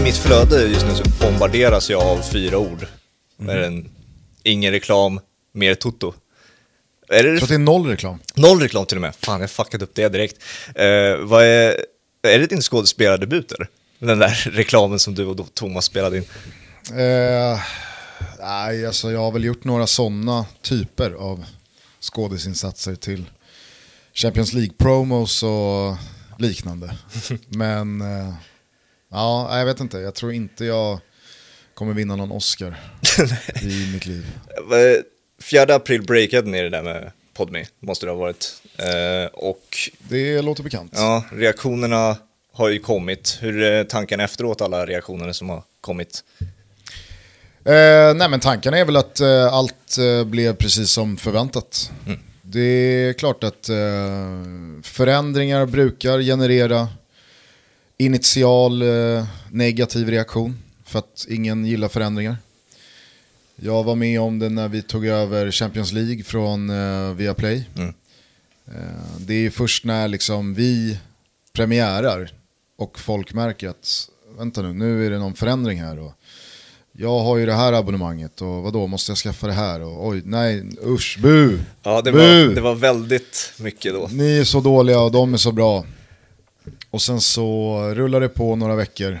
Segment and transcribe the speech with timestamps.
[0.00, 2.86] I mitt flöde just nu så bombarderas jag av fyra ord.
[3.40, 3.64] Mm.
[3.64, 3.90] En,
[4.42, 5.20] ingen reklam,
[5.52, 6.14] mer Toto.
[7.08, 7.40] Är det...
[7.40, 8.18] Så det är noll reklam?
[8.34, 9.14] Noll reklam till och med.
[9.14, 10.36] Fan, jag fuckat upp det direkt.
[10.68, 11.84] Uh, vad är,
[12.22, 13.68] är det din skådespelardebut eller?
[13.98, 16.24] Den där reklamen som du och Thomas spelade in?
[16.92, 17.60] Uh,
[18.38, 21.44] nej, alltså jag har väl gjort några sådana typer av
[22.00, 23.24] skådisinsatser till
[24.14, 25.96] Champions League-promos och
[26.38, 26.96] liknande.
[27.48, 28.34] Men uh,
[29.10, 30.98] ja, jag vet inte, jag tror inte jag
[31.74, 32.80] kommer vinna någon Oscar
[33.62, 34.26] i mitt liv.
[35.42, 38.62] 4 april breakade ni det där med Podme, måste det ha varit.
[38.76, 40.92] Eh, och, det låter bekant.
[40.94, 42.16] Ja, reaktionerna
[42.52, 43.38] har ju kommit.
[43.40, 46.24] Hur är tanken efteråt, alla reaktioner som har kommit?
[47.64, 51.90] Eh, nej men tanken är väl att eh, allt eh, blev precis som förväntat.
[52.06, 52.18] Mm.
[52.42, 53.76] Det är klart att eh,
[54.82, 56.88] förändringar brukar generera
[58.00, 62.36] initial eh, negativ reaktion för att ingen gillar förändringar.
[63.56, 67.68] Jag var med om det när vi tog över Champions League från uh, Viaplay.
[67.76, 67.88] Mm.
[67.88, 67.94] Uh,
[69.18, 70.98] det är först när liksom vi
[71.52, 72.32] premiärar
[72.78, 75.98] och folk märker att vänta nu, nu är det någon förändring här.
[75.98, 76.12] Och
[76.92, 79.80] jag har ju det här abonnemanget och vad då måste jag skaffa det här?
[79.80, 81.58] Och, oj, nej, usch, bu!
[81.82, 82.46] Ja, det, bu.
[82.46, 84.08] Var, det var väldigt mycket då.
[84.12, 85.84] Ni är så dåliga och de är så bra.
[86.90, 89.20] Och sen så rullar det på några veckor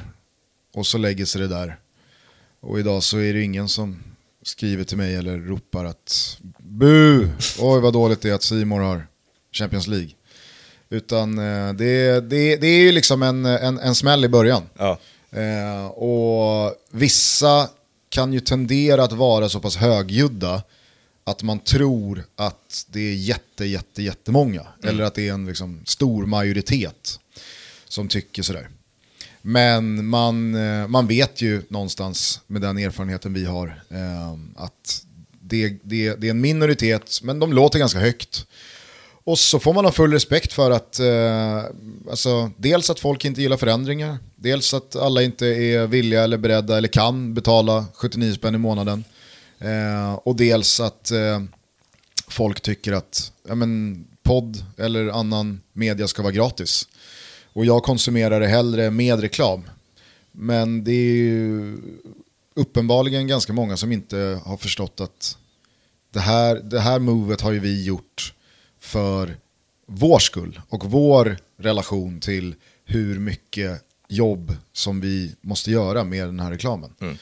[0.74, 1.76] och så lägger sig det där.
[2.60, 4.02] Och idag så är det ingen som
[4.42, 9.06] skriver till mig eller ropar att bu, oj vad dåligt det är att Simor har
[9.52, 10.10] Champions League.
[10.88, 14.62] Utan eh, det, det, det är ju liksom en, en, en smäll i början.
[14.78, 14.98] Ja.
[15.30, 17.68] Eh, och vissa
[18.08, 20.62] kan ju tendera att vara så pass högljudda
[21.24, 24.60] att man tror att det är jätte, jätte, jättemånga.
[24.60, 24.94] Mm.
[24.94, 27.19] Eller att det är en liksom, stor majoritet
[27.90, 28.68] som tycker sådär.
[29.42, 35.04] Men man, eh, man vet ju någonstans med den erfarenheten vi har eh, att
[35.40, 38.46] det, det, det är en minoritet, men de låter ganska högt.
[39.24, 41.64] Och så får man ha full respekt för att eh,
[42.10, 46.78] alltså, dels att folk inte gillar förändringar, dels att alla inte är villiga eller beredda
[46.78, 49.04] eller kan betala 79 spänn i månaden.
[49.58, 51.42] Eh, och dels att eh,
[52.28, 56.88] folk tycker att ja, men, podd eller annan media ska vara gratis.
[57.52, 59.62] Och jag konsumerar det hellre med reklam.
[60.32, 61.78] Men det är ju
[62.54, 65.36] uppenbarligen ganska många som inte har förstått att
[66.12, 68.34] det här, det här movet har ju vi gjort
[68.80, 69.36] för
[69.86, 76.40] vår skull och vår relation till hur mycket jobb som vi måste göra med den
[76.40, 76.94] här reklamen.
[77.00, 77.16] Mm.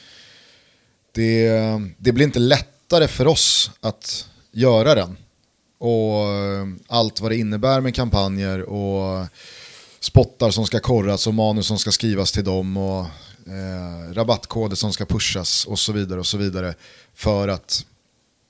[1.13, 1.51] Det,
[1.99, 5.17] det blir inte lättare för oss att göra den.
[5.79, 6.25] Och
[6.87, 9.27] allt vad det innebär med kampanjer och
[10.09, 13.01] spottar som ska korras och manus som ska skrivas till dem och
[13.47, 16.75] eh, rabattkoder som ska pushas och så vidare och så vidare.
[17.15, 17.85] För att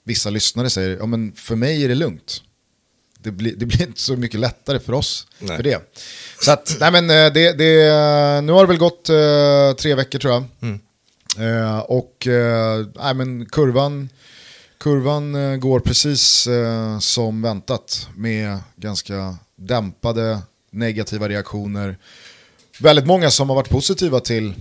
[0.05, 2.43] vissa lyssnare säger, ja men för mig är det lugnt.
[3.19, 5.57] Det blir, det blir inte så mycket lättare för oss nej.
[5.57, 5.81] för det.
[6.41, 10.19] Så att, nej men eh, det, det, nu har det väl gått eh, tre veckor
[10.19, 10.45] tror jag.
[10.61, 10.81] Mm.
[11.39, 14.09] Eh, och eh, nej men kurvan,
[14.79, 20.41] kurvan eh, går precis eh, som väntat med ganska dämpade
[20.71, 21.97] negativa reaktioner.
[22.81, 24.55] Väldigt många som har varit positiva till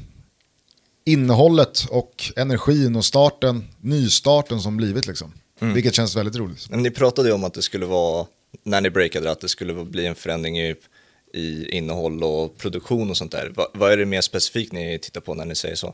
[1.06, 5.34] innehållet och energin och starten, nystarten som blivit liksom.
[5.62, 5.74] Mm.
[5.74, 6.70] Vilket känns väldigt roligt.
[6.70, 8.26] Men ni pratade ju om att det skulle vara,
[8.64, 10.76] när ni breakade, att det skulle bli en förändring i,
[11.34, 13.52] i innehåll och produktion och sånt där.
[13.56, 15.94] Va, vad är det mer specifikt ni tittar på när ni säger så?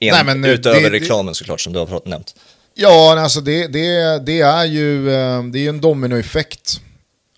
[0.00, 2.34] En, Nej, men, utöver det, reklamen såklart som du har pratat, nämnt.
[2.74, 6.80] Ja, alltså det, det, det är ju eh, det är en dominoeffekt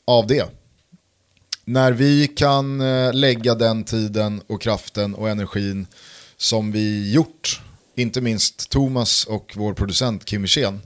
[0.05, 0.45] av det
[1.69, 5.87] när vi kan eh, lägga den tiden och kraften och energin
[6.37, 7.61] som vi gjort,
[7.95, 10.81] inte minst Thomas och vår producent Kim Wirsén,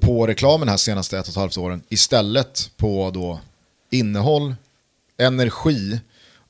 [0.00, 3.40] på reklamen här senaste ett och ett halvt åren istället på då
[3.90, 4.54] innehåll,
[5.18, 6.00] energi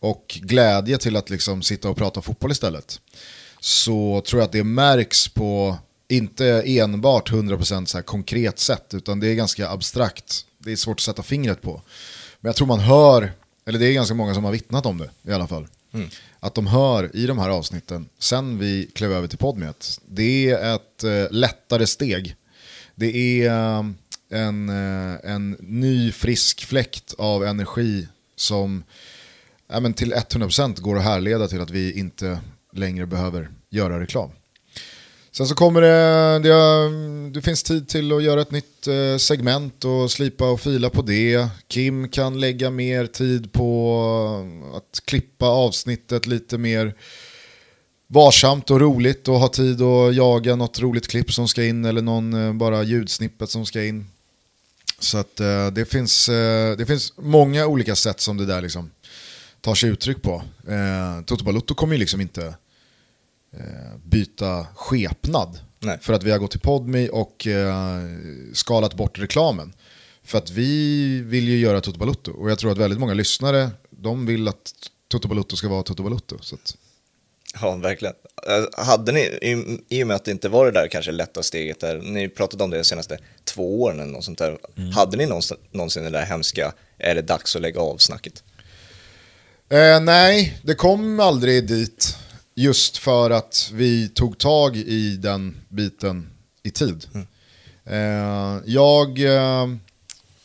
[0.00, 3.00] och glädje till att liksom sitta och prata fotboll istället.
[3.60, 5.76] Så tror jag att det märks på,
[6.08, 10.44] inte enbart 100% så här konkret sätt, utan det är ganska abstrakt.
[10.58, 11.82] Det är svårt att sätta fingret på.
[12.40, 13.32] Men jag tror man hör
[13.66, 15.66] eller det är ganska många som har vittnat om det i alla fall.
[15.92, 16.08] Mm.
[16.40, 20.74] Att de hör i de här avsnitten, sen vi klev över till Podmet, det är
[20.74, 22.36] ett eh, lättare steg.
[22.94, 23.84] Det är eh,
[24.30, 28.84] en, eh, en ny frisk fläkt av energi som
[29.68, 32.40] ja, men till 100% går att härleda till att vi inte
[32.72, 34.30] längre behöver göra reklam.
[35.36, 39.84] Sen så kommer det, det, det, finns tid till att göra ett nytt eh, segment
[39.84, 41.48] och slipa och fila på det.
[41.68, 44.00] Kim kan lägga mer tid på
[44.44, 46.94] eh, att klippa avsnittet lite mer
[48.06, 52.02] varsamt och roligt och ha tid att jaga något roligt klipp som ska in eller
[52.02, 54.06] någon eh, bara ljudsnippet som ska in.
[54.98, 55.36] Så att
[55.72, 56.26] det, finns,
[56.78, 58.90] det finns många olika sätt som det där liksom
[59.60, 60.42] tar sig uttryck på.
[60.68, 62.54] Eh, Toto Balotto kommer ju liksom inte
[64.04, 65.98] byta skepnad Nej.
[66.00, 68.02] för att vi har gått till Podme och eh,
[68.54, 69.72] skalat bort reklamen.
[70.22, 73.70] För att vi vill ju göra Toto Balotto och jag tror att väldigt många lyssnare
[73.90, 74.72] de vill att
[75.08, 76.38] Toto Balotto ska vara Toto Balotto.
[76.40, 76.76] Så att...
[77.60, 78.14] Ja, verkligen.
[78.48, 81.42] Eh, hade ni, i, i och med att det inte var det där kanske lätta
[81.42, 84.90] steget där, ni pratade om det de senaste två åren eller något sånt där, mm.
[84.90, 88.42] hade ni någonsin, någonsin det där hemska, är det dags att lägga av snacket?
[89.68, 92.16] Eh, nej, det kom aldrig dit.
[92.58, 96.30] Just för att vi tog tag i den biten
[96.62, 97.06] i tid.
[97.14, 97.26] Mm.
[97.84, 99.66] Eh, jag eh,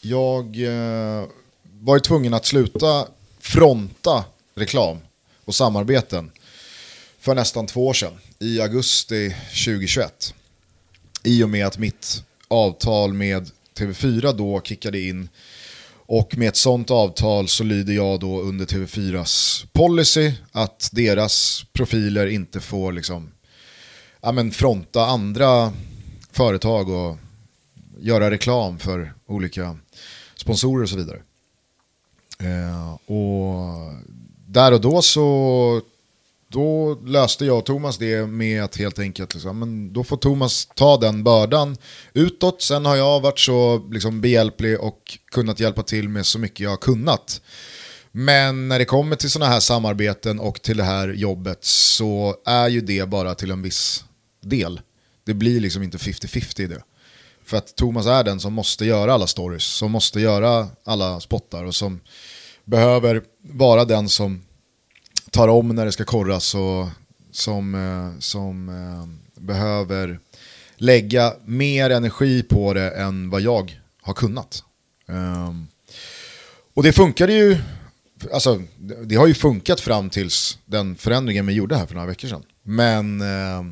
[0.02, 1.26] jag eh,
[1.64, 3.08] var ju tvungen att sluta
[3.40, 4.24] fronta
[4.56, 4.98] reklam
[5.46, 6.32] och samarbeten
[7.20, 9.36] för nästan två år sedan, i augusti
[9.66, 10.34] 2021.
[11.24, 15.30] I och med att mitt avtal med TV4 då kickade in
[16.14, 22.28] och med ett sånt avtal så lyder jag då under TV4s policy att deras profiler
[22.28, 23.32] inte får liksom,
[24.22, 25.74] ja men fronta andra
[26.32, 27.18] företag och
[28.00, 29.78] göra reklam för olika
[30.36, 31.22] sponsorer och så vidare.
[32.40, 33.94] Eh, och
[34.48, 35.82] där och då så
[36.52, 40.68] då löste jag och Thomas det med att helt enkelt, liksom, men då får Thomas
[40.76, 41.78] ta den bördan
[42.14, 42.62] utåt.
[42.62, 46.70] Sen har jag varit så liksom, behjälplig och kunnat hjälpa till med så mycket jag
[46.70, 47.42] har kunnat.
[48.12, 52.68] Men när det kommer till sådana här samarbeten och till det här jobbet så är
[52.70, 54.04] ju det bara till en viss
[54.42, 54.82] del.
[55.24, 56.84] Det blir liksom inte 50-50 i det.
[57.46, 61.64] För att Thomas är den som måste göra alla stories, som måste göra alla spottar
[61.64, 62.00] och som
[62.66, 64.42] behöver vara den som
[65.32, 66.88] tar om när det ska korras och
[67.32, 70.20] som, eh, som eh, behöver
[70.76, 74.64] lägga mer energi på det än vad jag har kunnat.
[75.06, 75.68] Um,
[76.74, 77.58] och det funkade ju,
[78.34, 78.62] alltså
[79.04, 82.44] det har ju funkat fram tills den förändringen vi gjorde här för några veckor sedan.
[82.64, 83.64] Men eh,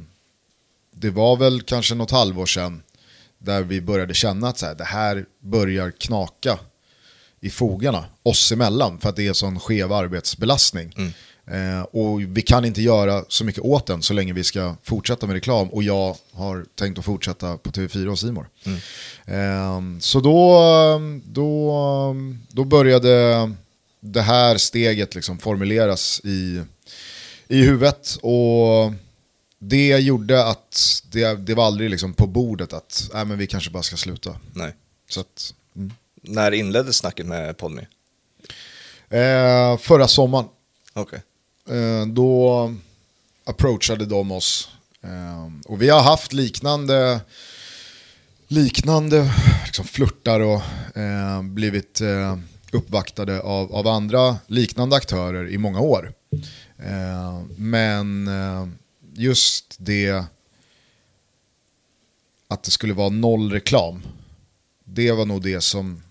[0.95, 2.83] det var väl kanske något halvår sedan
[3.37, 6.59] där vi började känna att så här, det här börjar knaka
[7.39, 10.93] i fogarna oss emellan för att det är sån skev arbetsbelastning.
[10.97, 11.11] Mm.
[11.51, 15.27] Eh, och vi kan inte göra så mycket åt den så länge vi ska fortsätta
[15.27, 18.49] med reklam och jag har tänkt att fortsätta på TV4 och Simor.
[18.63, 18.79] Mm.
[19.25, 20.61] Eh, så då,
[21.25, 22.15] då,
[22.47, 23.51] då började
[23.99, 26.61] det här steget liksom formuleras i,
[27.47, 28.93] i huvudet och
[29.59, 33.71] det gjorde att det, det var aldrig liksom på bordet att äh, men vi kanske
[33.71, 34.35] bara ska sluta.
[34.53, 34.73] Nej.
[35.09, 35.93] Så att, mm.
[36.21, 37.87] När inleddes snacket med Podme?
[39.09, 40.45] Eh, förra sommaren.
[40.93, 41.19] Okay.
[41.69, 42.75] Eh, då
[43.43, 44.69] approachade de oss.
[45.01, 47.21] Eh, och vi har haft liknande
[48.47, 49.33] liknande
[49.65, 50.61] liksom flörtar och
[50.97, 52.37] eh, blivit eh,
[52.71, 56.13] uppvaktade av, av andra liknande aktörer i många år.
[56.77, 58.67] Eh, men eh,
[59.13, 60.23] just det
[62.47, 64.01] att det skulle vara noll reklam.
[64.83, 66.03] Det var nog det som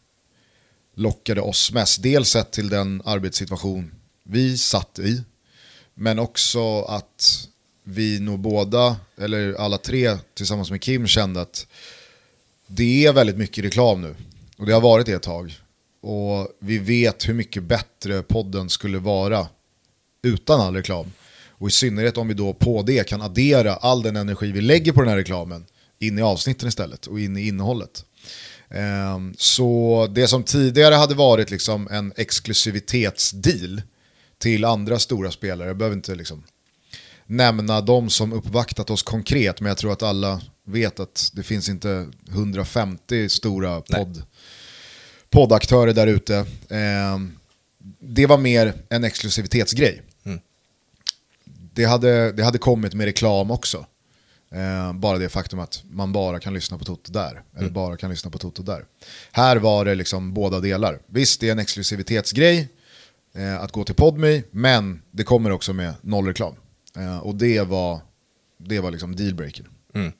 [0.94, 2.02] lockade oss mest.
[2.02, 5.23] Dels sett till den arbetssituation vi satt i.
[6.00, 7.49] Men också att
[7.85, 11.67] vi nog båda, eller alla tre tillsammans med Kim kände att
[12.67, 14.14] det är väldigt mycket reklam nu.
[14.59, 15.61] Och det har varit det ett tag.
[16.00, 19.47] Och vi vet hur mycket bättre podden skulle vara
[20.23, 21.12] utan all reklam.
[21.49, 24.93] Och i synnerhet om vi då på det kan addera all den energi vi lägger
[24.93, 25.67] på den här reklamen
[25.99, 28.05] in i avsnitten istället och in i innehållet.
[28.71, 33.83] Ehm, så det som tidigare hade varit liksom en exklusivitetsdeal
[34.38, 36.42] till andra stora spelare, jag behöver inte liksom
[37.26, 41.68] nämna de som uppvaktat oss konkret, men jag tror att alla vet att det finns
[41.68, 44.23] inte 150 stora podd,
[45.30, 46.47] poddaktörer där ute.
[46.68, 47.38] Ehm,
[48.00, 50.02] det var mer en exklusivitetsgrej
[51.78, 53.87] det hade, det hade kommit med reklam också.
[54.52, 57.30] Eh, bara det faktum att man bara kan lyssna på Toto där.
[57.30, 57.45] Mm.
[57.57, 58.85] Eller bara kan lyssna på Toto där.
[59.33, 60.99] Här var det liksom båda delar.
[61.07, 62.68] Visst, det är en exklusivitetsgrej
[63.38, 66.54] eh, att gå till Podme, men det kommer också med noll reklam.
[66.97, 68.00] Eh, och det var,
[68.59, 69.66] det var liksom dealbreaker.
[69.95, 70.12] Mm.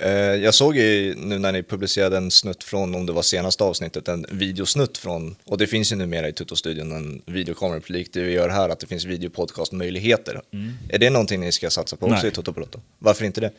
[0.00, 0.10] Eh,
[0.44, 4.08] jag såg ju nu när ni publicerade en snutt från, om det var senaste avsnittet,
[4.08, 8.32] en videosnutt från, och det finns ju numera i Tutto-studion en videokamera likt det vi
[8.32, 10.40] gör här, att det finns videopodcastmöjligheter.
[10.52, 10.72] Mm.
[10.88, 12.28] Är det någonting ni ska satsa på också nej.
[12.28, 12.80] i Toto Balotto?
[12.98, 13.52] Varför inte det?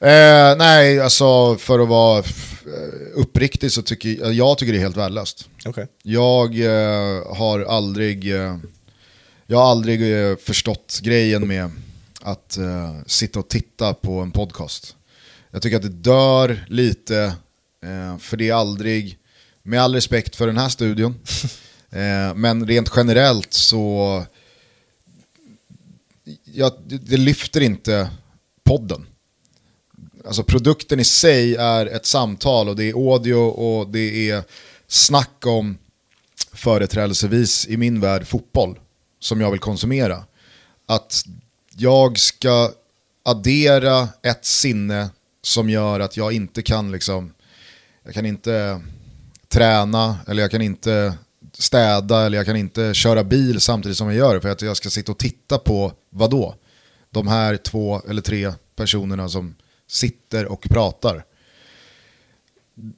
[0.00, 2.24] Eh, nej, alltså för att vara
[3.14, 5.48] uppriktig så tycker jag, jag tycker det är helt värdelöst.
[5.64, 5.86] Okay.
[6.02, 8.58] Jag eh, har aldrig, eh,
[9.46, 11.70] jag har aldrig eh, förstått grejen med
[12.20, 14.96] att uh, sitta och titta på en podcast.
[15.50, 17.32] Jag tycker att det dör lite,
[18.20, 19.18] för det är aldrig,
[19.62, 21.14] med all respekt för den här studion,
[22.34, 24.24] men rent generellt så,
[26.44, 28.10] ja, det, det lyfter inte
[28.64, 29.06] podden.
[30.28, 34.42] Alltså produkten i sig är ett samtal och det är audio och det är
[34.88, 35.78] snack om
[36.52, 38.78] företrädelsevis i min värld fotboll
[39.20, 40.24] som jag vill konsumera.
[40.86, 41.24] Att
[41.76, 42.72] jag ska
[43.22, 45.10] addera ett sinne
[45.42, 47.34] som gör att jag inte kan liksom,
[48.04, 48.80] jag kan inte
[49.48, 51.14] träna eller jag kan inte
[51.52, 54.76] städa eller jag kan inte köra bil samtidigt som jag gör det för att jag
[54.76, 56.54] ska sitta och titta på vadå?
[57.10, 59.54] De här två eller tre personerna som
[59.88, 61.24] sitter och pratar.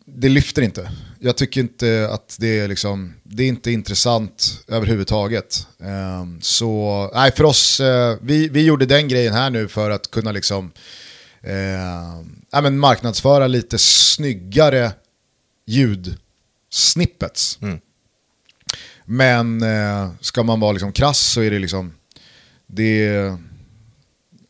[0.07, 0.93] Det lyfter inte.
[1.19, 5.67] Jag tycker inte att det är, liksom, det är inte intressant överhuvudtaget.
[5.79, 10.11] Um, så nej, för oss, uh, vi, vi gjorde den grejen här nu för att
[10.11, 10.73] kunna liksom,
[12.51, 14.93] ja, men marknadsföra lite snyggare
[15.67, 17.59] ljudsnippets.
[17.63, 17.81] Mm.
[19.05, 21.93] Men uh, ska man vara liksom krass så är det liksom,
[22.67, 23.11] det,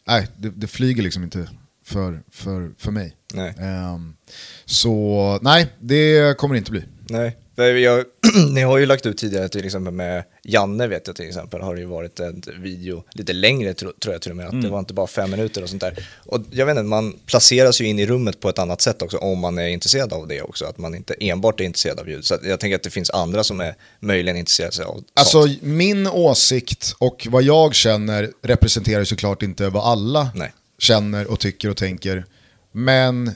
[0.07, 1.49] nej, det, det flyger liksom inte
[1.91, 3.17] för, för, för mig.
[3.35, 3.55] Nej.
[3.95, 4.17] Um,
[4.65, 6.85] så nej, det kommer det inte bli.
[7.09, 8.05] Nej, jag,
[8.51, 11.75] ni har ju lagt ut tidigare till exempel med Janne vet jag till exempel har
[11.75, 14.65] det ju varit en video lite längre tror jag till och med, att mm.
[14.65, 16.09] det var inte bara fem minuter och sånt där.
[16.27, 19.17] Och jag vet inte, man placeras ju in i rummet på ett annat sätt också
[19.17, 22.25] om man är intresserad av det också, att man inte enbart är intresserad av ljud.
[22.25, 25.63] Så jag tänker att det finns andra som är möjligen intresserade av Alltså sånt.
[25.63, 31.69] min åsikt och vad jag känner representerar såklart inte vad alla Nej känner och tycker
[31.71, 32.25] och tänker.
[32.73, 33.31] Men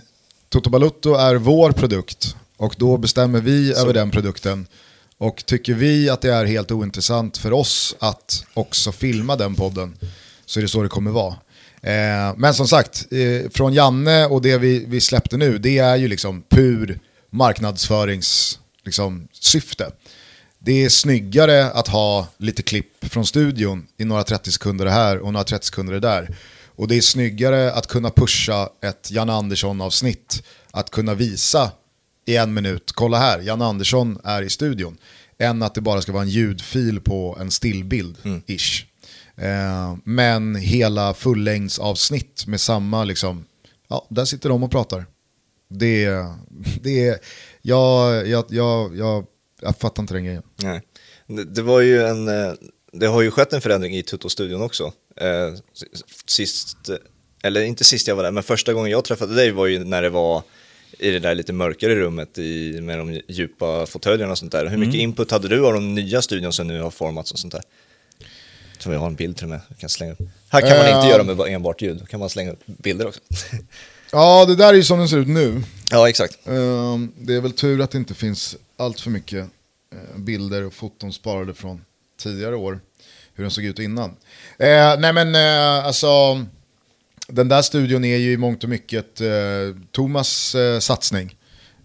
[0.49, 3.81] Toto Balutto är vår produkt och då bestämmer vi Så.
[3.81, 4.67] över den produkten.
[5.19, 9.97] Och tycker vi att det är helt ointressant för oss att också filma den podden
[10.47, 11.37] så är det så det kommer vara.
[11.83, 15.97] Eh, men som sagt, eh, från Janne och det vi, vi släppte nu, det är
[15.97, 16.99] ju liksom pur
[17.31, 18.61] marknadsföringssyfte.
[18.85, 19.29] Liksom,
[20.59, 25.33] det är snyggare att ha lite klipp från studion i några 30 sekunder här och
[25.33, 26.37] några 30 sekunder där.
[26.76, 31.73] Och det är snyggare att kunna pusha ett Jan Andersson-avsnitt, att kunna visa
[32.26, 34.99] i en minut, kolla här, Jan Andersson är i studion,
[35.38, 38.43] än att det bara ska vara en ljudfil på en stillbild, mm.
[38.47, 38.87] ish.
[39.37, 43.45] Eh, men hela fullängdsavsnitt med samma, liksom,
[43.88, 45.07] ja, där sitter de och pratar.
[45.69, 46.09] Det,
[46.83, 47.23] det
[47.62, 49.26] jag, jag, jag, jag,
[49.61, 50.43] jag fattar inte den grejen.
[50.57, 50.83] Nej.
[51.26, 52.52] Det, det var ju en, eh,
[52.93, 54.93] det har ju skett en förändring i Tutto-studion också.
[55.16, 55.54] Eh,
[56.26, 56.90] sist,
[57.42, 60.02] eller inte sist jag var där, men första gången jag träffade dig var ju när
[60.02, 60.42] det var
[60.99, 64.66] i det där lite mörkare rummet i, med de djupa fåtöljerna och sånt där.
[64.66, 65.04] Hur mycket mm.
[65.04, 67.62] input hade du av de nya studion som nu har formats och sånt där?
[68.73, 69.61] Jag tror jag har en bild till och med.
[69.68, 70.18] Jag kan slänga upp.
[70.49, 73.06] Här kan man inte uh, göra med enbart ljud, då kan man slänga upp bilder
[73.06, 73.21] också.
[74.12, 75.62] ja, det där är ju som den ser ut nu.
[75.90, 76.49] Ja, exakt.
[76.49, 79.44] Uh, det är väl tur att det inte finns allt för mycket
[79.94, 81.85] uh, bilder och foton sparade från
[82.23, 82.80] tidigare år
[83.35, 84.11] hur den såg ut innan.
[84.59, 86.45] Eh, nej men eh, alltså,
[87.29, 89.29] den där studion är ju i mångt och mycket eh,
[89.93, 91.37] Thomas eh, satsning.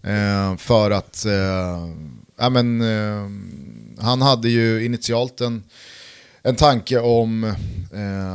[0.02, 1.88] Eh, för att, eh,
[2.38, 2.82] ja men,
[4.00, 5.62] han hade ju initialt en,
[6.42, 7.54] en tanke om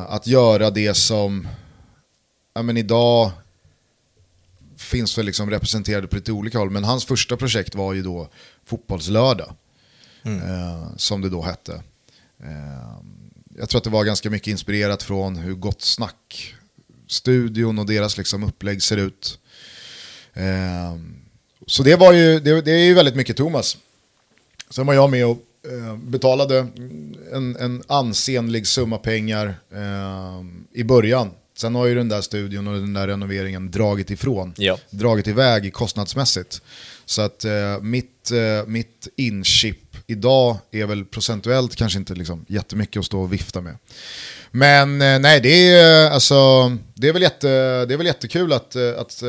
[0.08, 1.48] att göra det som,
[2.54, 3.32] ja men idag
[4.78, 6.70] finns väl liksom representerade på lite olika håll.
[6.70, 8.30] Men hans första projekt var ju då
[8.66, 9.56] Fotbollslördag.
[10.24, 10.50] Mm.
[10.50, 11.84] Eh, som det då hette.
[12.46, 16.56] Ehm, jag tror att det var ganska mycket inspirerat från hur Gott Snack,
[17.08, 19.40] studion och deras liksom upplägg ser ut.
[20.34, 21.16] Ehm,
[21.68, 23.78] så det, var ju, det, det, är ju väldigt mycket Thomas.
[24.70, 25.38] Sen var jag med och
[25.72, 26.68] eh, betalade
[27.34, 31.32] en, en ansenlig summa pengar ehm, i början.
[31.58, 34.54] Sen har ju den där studion och den där renoveringen dragit ifrån.
[34.58, 34.78] Ja.
[34.90, 36.62] Dragit iväg kostnadsmässigt.
[37.06, 43.00] Så att eh, mitt, eh, mitt inchip idag är väl procentuellt kanske inte liksom jättemycket
[43.00, 43.78] att stå och vifta med.
[44.52, 46.36] Men eh, nej, det är, alltså,
[46.94, 47.48] det är, väl, jätte,
[47.86, 49.24] det är väl jättekul att, eh, att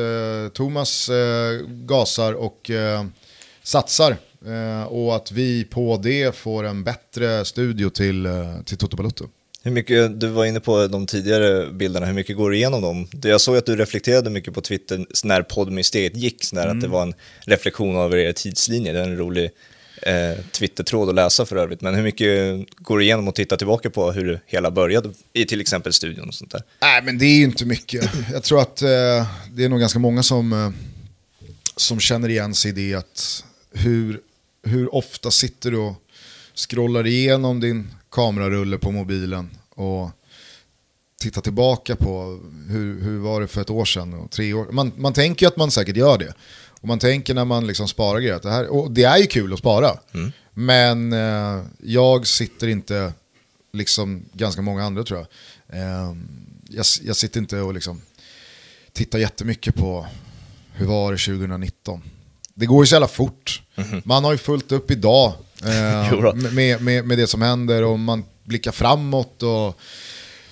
[0.53, 1.09] Thomas
[1.67, 2.71] gasar och
[3.63, 4.17] satsar.
[4.89, 8.27] och att vi på det får en bättre studio till,
[8.65, 9.27] till Toto Balutto.
[9.67, 13.07] Hur mycket, du var inne på de tidigare bilderna, hur mycket går du igenom dem?
[13.23, 16.77] Jag såg att du reflekterade mycket på Twitter när Podmy-steget gick, när mm.
[16.77, 17.13] att det var en
[17.45, 18.93] reflektion av er tidslinje.
[18.93, 19.51] Det är en rolig
[20.01, 21.81] eh, Twitter-tråd att läsa för övrigt.
[21.81, 25.45] Men hur mycket går du igenom och tittar tillbaka på hur det hela började i
[25.45, 26.63] till exempel studion och sånt där?
[26.81, 28.09] Nej, men det är ju inte mycket.
[28.31, 28.87] Jag tror att eh,
[29.51, 30.69] det är nog ganska många som, eh,
[31.75, 34.19] som känner igen sig i det att hur,
[34.63, 35.95] hur ofta sitter du och
[36.55, 40.09] scrollar igenom din kamerarulle på mobilen och
[41.19, 42.39] tittar tillbaka på
[42.69, 44.67] hur, hur var det för ett år sedan och tre år.
[44.71, 46.33] Man, man tänker att man säkert gör det.
[46.81, 49.53] Och man tänker när man liksom sparar grejer, det här, och det är ju kul
[49.53, 49.91] att spara.
[50.13, 50.31] Mm.
[50.53, 53.13] Men eh, jag sitter inte,
[53.73, 55.27] liksom ganska många andra tror jag,
[55.79, 56.15] eh,
[56.69, 58.01] jag, jag, sitter inte och liksom
[58.93, 60.07] tittar jättemycket på
[60.73, 62.01] hur var det 2019.
[62.53, 63.61] Det går ju så jävla fort.
[63.75, 64.01] Mm.
[64.05, 68.23] Man har ju fullt upp idag eh, med, med, med det som händer och man
[68.43, 69.43] blickar framåt.
[69.43, 69.79] Och...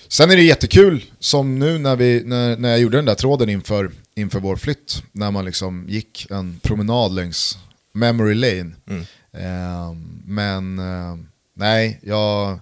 [0.08, 3.48] Sen är det jättekul, som nu när, vi, när, när jag gjorde den där tråden
[3.48, 7.58] inför, inför vår flytt, när man liksom gick en promenad längs
[7.92, 8.74] memory lane.
[8.86, 9.04] Mm.
[9.32, 11.16] Eh, men eh,
[11.54, 12.60] nej, jag...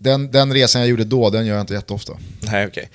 [0.00, 2.12] Den, den resan jag gjorde då, den gör jag inte jätteofta.
[2.40, 2.82] Nej, okej.
[2.82, 2.86] Okay.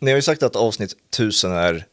[0.00, 1.86] Ni har ju sagt att avsnitt 1000 är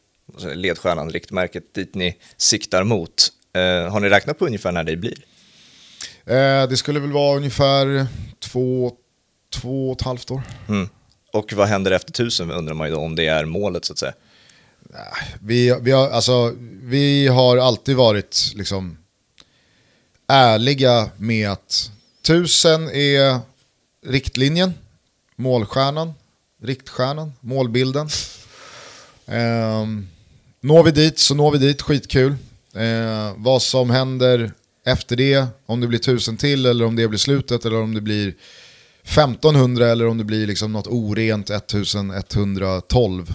[0.54, 3.28] ledstjärnan, riktmärket dit ni siktar mot.
[3.52, 5.18] Eh, har ni räknat på ungefär när det blir?
[6.24, 8.06] Eh, det skulle väl vara ungefär
[8.38, 8.92] två,
[9.54, 10.42] två och ett halvt år.
[10.68, 10.88] Mm.
[11.36, 13.98] Och vad händer efter tusen undrar man ju då, om det är målet så att
[13.98, 14.14] säga?
[15.40, 18.98] Vi, vi, har, alltså, vi har alltid varit liksom,
[20.28, 21.90] ärliga med att
[22.22, 23.40] tusen är
[24.06, 24.74] riktlinjen,
[25.36, 26.14] målstjärnan,
[26.62, 28.08] riktstjärnan, målbilden.
[29.26, 30.08] Um,
[30.60, 32.36] når vi dit så når vi dit, skitkul.
[32.76, 34.52] Uh, vad som händer
[34.86, 38.00] efter det, om det blir tusen till eller om det blir slutet eller om det
[38.00, 38.34] blir
[39.06, 43.34] 1500 eller om det blir liksom något orent 1112.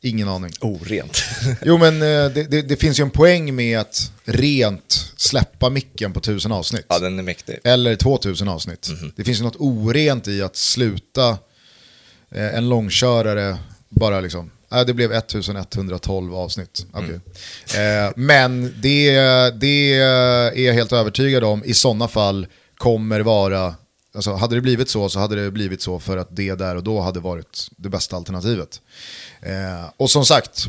[0.00, 0.52] Ingen aning.
[0.60, 1.22] Orent?
[1.62, 6.12] jo men eh, det, det, det, finns ju en poäng med att rent släppa micken
[6.12, 6.86] på tusen avsnitt.
[6.88, 7.58] Ja den är mäktig.
[7.64, 8.88] Eller 2000 avsnitt.
[8.88, 9.12] Mm -hmm.
[9.16, 11.28] Det finns ju något orent i att sluta
[12.30, 16.86] eh, en långkörare bara liksom Ja, det blev 1112 avsnitt.
[16.92, 17.18] Okay.
[17.74, 18.06] Mm.
[18.06, 19.10] Eh, men det,
[19.60, 22.46] det är jag helt övertygad om i sådana fall
[22.76, 23.74] kommer vara,
[24.14, 26.84] alltså hade det blivit så så hade det blivit så för att det där och
[26.84, 28.80] då hade varit det bästa alternativet.
[29.40, 30.68] Eh, och som sagt,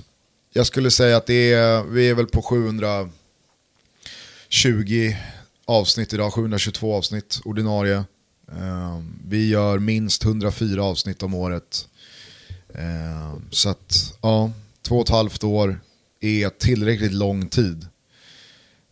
[0.54, 5.16] jag skulle säga att det är, vi är väl på 720
[5.66, 8.04] avsnitt idag, 722 avsnitt ordinarie.
[8.52, 11.88] Eh, vi gör minst 104 avsnitt om året.
[12.74, 15.80] Eh, så att, ja, två och ett halvt år
[16.20, 17.88] är tillräckligt lång tid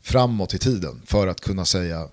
[0.01, 2.07] framåt i tiden för att kunna säga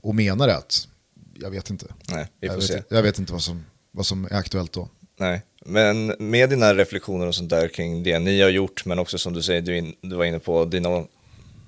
[0.00, 0.88] och mena det att
[1.34, 1.86] jag vet inte.
[2.08, 2.74] Nej, vi får jag, se.
[2.74, 4.88] Vet, jag vet inte vad som, vad som är aktuellt då.
[5.16, 9.18] Nej, men med dina reflektioner och sånt där kring det ni har gjort, men också
[9.18, 11.04] som du säger, du, in, du var inne på dina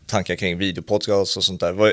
[0.07, 1.73] tankar kring videopodcast och sånt där.
[1.73, 1.93] Vad,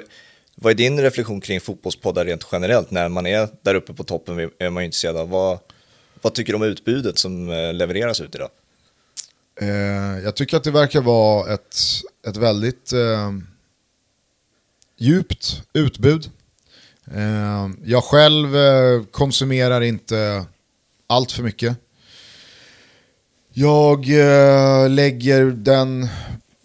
[0.55, 2.91] vad är din reflektion kring fotbollspoddar rent generellt?
[2.91, 5.29] När man är där uppe på toppen är man ju intresserad av.
[5.29, 5.59] Vad,
[6.21, 8.49] vad tycker du om utbudet som eh, levereras ut idag?
[9.61, 9.67] Eh,
[10.23, 11.77] jag tycker att det verkar vara ett,
[12.27, 13.31] ett väldigt eh,
[14.97, 16.31] djupt utbud.
[17.15, 20.45] Eh, jag själv eh, konsumerar inte
[21.07, 21.77] allt för mycket.
[23.49, 26.07] Jag eh, lägger den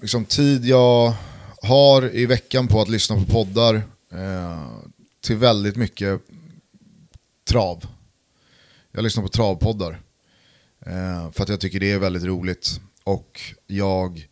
[0.01, 1.15] liksom, tid jag
[1.63, 3.83] har i veckan på att lyssna på poddar
[5.21, 6.21] till väldigt mycket
[7.49, 7.87] trav.
[8.93, 10.01] Jag lyssnar på travpoddar.
[11.33, 12.81] För att jag tycker det är väldigt roligt.
[13.05, 14.29] Och jag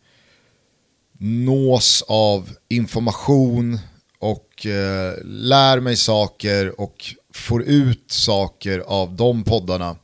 [1.19, 3.79] nås av information
[4.27, 9.95] och eh, lär mig saker och får ut saker av de poddarna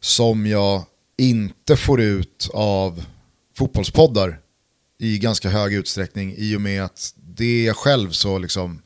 [0.00, 0.84] som jag
[1.16, 3.04] inte får ut av
[3.54, 4.40] fotbollspoddar
[4.98, 8.82] i ganska hög utsträckning i och med att det är jag själv så liksom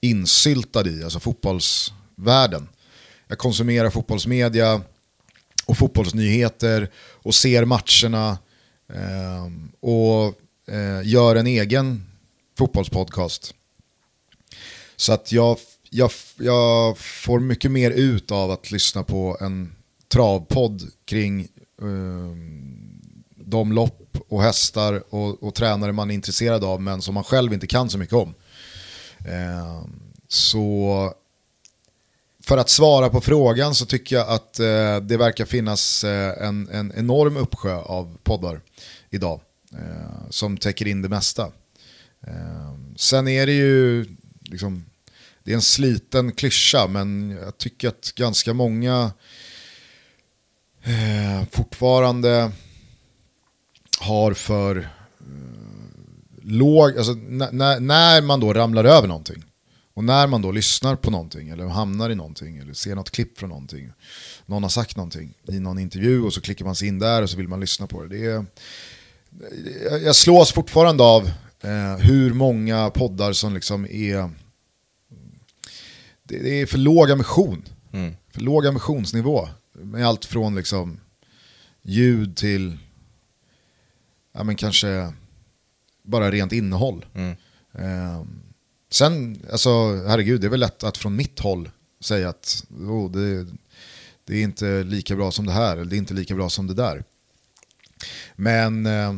[0.00, 2.68] insyltad i, alltså fotbollsvärlden
[3.28, 4.82] jag konsumerar fotbollsmedia
[5.66, 8.38] och fotbollsnyheter och ser matcherna
[8.92, 9.46] eh,
[9.80, 10.34] och
[10.74, 12.04] eh, gör en egen
[12.58, 13.54] fotbollspodcast.
[15.00, 15.58] Så att jag,
[15.90, 19.72] jag, jag får mycket mer ut av att lyssna på en
[20.08, 21.40] travpodd kring
[21.82, 22.36] eh,
[23.36, 27.52] de lopp och hästar och, och, tränare man är intresserad av men som man själv
[27.52, 28.34] inte kan så mycket om.
[29.18, 29.84] Eh,
[30.28, 31.14] så
[32.44, 36.68] för att svara på frågan så tycker jag att eh, det verkar finnas eh, en,
[36.68, 38.60] en, enorm uppsjö av poddar
[39.10, 39.40] idag
[39.72, 41.42] eh, som täcker in det mesta.
[42.26, 44.06] Eh, sen är det ju,
[44.40, 44.84] liksom,
[45.48, 49.12] det är en sliten klyscha men jag tycker att ganska många
[50.82, 52.52] eh, fortfarande
[53.98, 54.84] har för eh,
[56.42, 59.44] låg, alltså när, när man då ramlar över någonting
[59.94, 63.38] och när man då lyssnar på någonting eller hamnar i någonting eller ser något klipp
[63.38, 63.92] från någonting.
[64.46, 67.30] Någon har sagt någonting i någon intervju och så klickar man sig in där och
[67.30, 68.08] så vill man lyssna på det.
[68.08, 68.44] det är,
[70.04, 71.30] jag slås fortfarande av
[71.62, 74.30] eh, hur många poddar som liksom är...
[76.28, 77.62] Det, det är för låg ambition.
[77.92, 78.14] Mm.
[78.30, 79.48] för låg ambitionsnivå.
[79.72, 81.00] Med allt från liksom
[81.82, 82.78] ljud till
[84.32, 85.12] ja, men kanske
[86.02, 87.06] bara rent innehåll.
[87.14, 87.36] Mm.
[87.72, 88.24] Eh,
[88.90, 89.70] sen, alltså
[90.06, 93.46] herregud, det är väl lätt att från mitt håll säga att oh, det,
[94.24, 96.66] det, är inte lika bra som det här, eller det är inte lika bra som
[96.66, 97.04] det där.
[98.36, 99.08] Men, eh,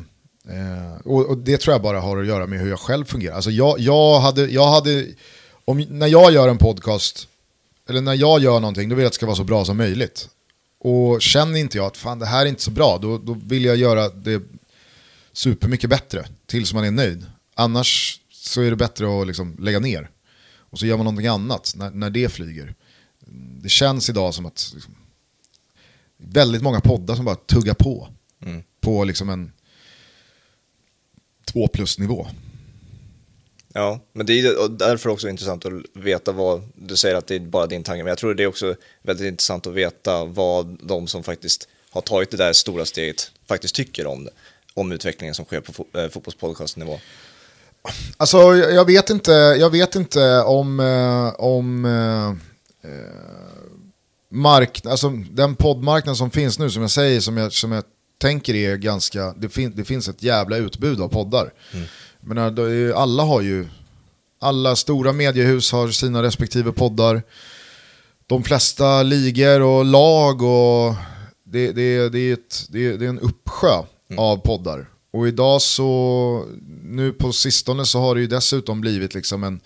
[0.48, 3.34] eh, och, och, det tror jag bara har att göra med hur jag själv fungerar.
[3.34, 5.06] Alltså jag, jag hade, jag hade
[5.64, 7.28] om, när jag gör en podcast,
[7.88, 9.76] eller när jag gör någonting, då vill jag att det ska vara så bra som
[9.76, 10.28] möjligt.
[10.78, 13.64] Och känner inte jag att fan det här är inte så bra, då, då vill
[13.64, 14.42] jag göra det
[15.32, 17.26] supermycket bättre tills man är nöjd.
[17.54, 20.10] Annars så är det bättre att liksom lägga ner.
[20.70, 22.74] Och så gör man någonting annat när, när det flyger.
[23.62, 24.94] Det känns idag som att liksom,
[26.16, 28.08] väldigt många poddar som bara tuggar på.
[28.44, 28.62] Mm.
[28.80, 29.52] På liksom en
[31.44, 32.28] två plus nivå.
[33.74, 37.40] Ja, men det är därför också intressant att veta vad, du säger att det är
[37.40, 41.06] bara din tanke, men jag tror det är också väldigt intressant att veta vad de
[41.06, 44.30] som faktiskt har tagit det där stora steget faktiskt tycker om det,
[44.74, 47.00] om utvecklingen som sker på fo äh, fotbollspodcastnivå.
[48.16, 52.90] Alltså, jag vet inte, jag vet inte om, eh, om eh,
[54.30, 57.84] mark, alltså, den poddmarknad som finns nu, som jag säger, som jag, som jag
[58.18, 61.52] tänker är ganska, det, fin, det finns ett jävla utbud av poddar.
[61.72, 61.86] Mm.
[62.20, 62.38] Men
[62.94, 63.68] alla har ju,
[64.40, 67.22] alla stora mediehus har sina respektive poddar.
[68.26, 70.94] De flesta ligor och lag och
[71.44, 74.18] det, det, det, är, ett, det, det är en uppsjö mm.
[74.18, 74.86] av poddar.
[75.12, 76.44] Och idag så,
[76.84, 79.60] nu på sistone så har det ju dessutom blivit liksom en,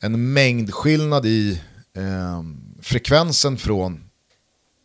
[0.00, 1.60] en mängdskillnad i
[1.96, 2.42] eh,
[2.82, 4.04] frekvensen från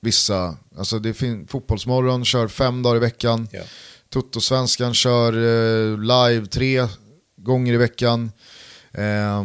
[0.02, 3.48] vissa, alltså det fin- Fotbollsmorgon kör fem dagar i veckan.
[3.54, 3.66] Yeah.
[4.10, 6.88] Toto-svenskan kör eh, live tre
[7.38, 8.32] gånger i veckan.
[8.92, 9.44] Eh,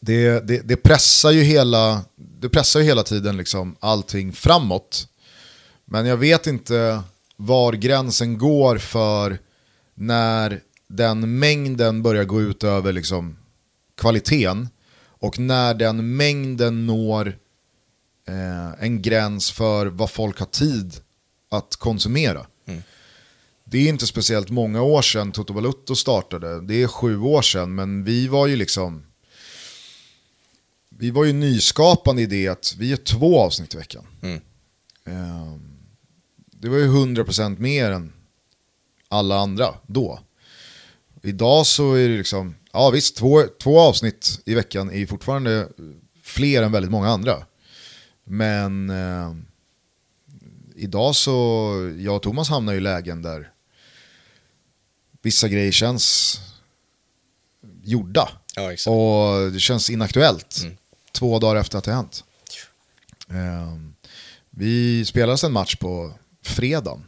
[0.00, 5.08] det, det, det, pressar ju hela, det pressar ju hela tiden liksom allting framåt.
[5.84, 7.02] Men jag vet inte
[7.36, 9.38] var gränsen går för
[9.94, 13.36] när den mängden börjar gå ut över liksom
[13.96, 14.68] kvaliteten
[15.24, 17.38] och när den mängden når
[18.28, 20.96] eh, en gräns för vad folk har tid
[21.50, 22.46] att konsumera.
[23.74, 27.74] Det är inte speciellt många år sedan Toto Balutto startade, det är sju år sedan,
[27.74, 29.06] men vi var ju liksom
[30.88, 34.06] vi var ju nyskapande i det att vi är två avsnitt i veckan.
[34.22, 34.40] Mm.
[35.04, 35.58] Eh,
[36.52, 38.12] det var ju 100% mer än
[39.08, 40.20] alla andra då.
[41.22, 45.68] Idag så är det liksom, ja visst, två, två avsnitt i veckan är fortfarande
[46.22, 47.46] fler än väldigt många andra.
[48.24, 49.34] Men eh,
[50.76, 53.53] idag så, jag och Thomas hamnar i lägen där
[55.24, 56.38] vissa grejer känns
[57.82, 58.28] gjorda.
[58.56, 60.76] Ja, och det känns inaktuellt mm.
[61.12, 62.24] två dagar efter att det hänt.
[63.30, 63.78] Eh,
[64.50, 67.04] vi spelade en match på fredagen.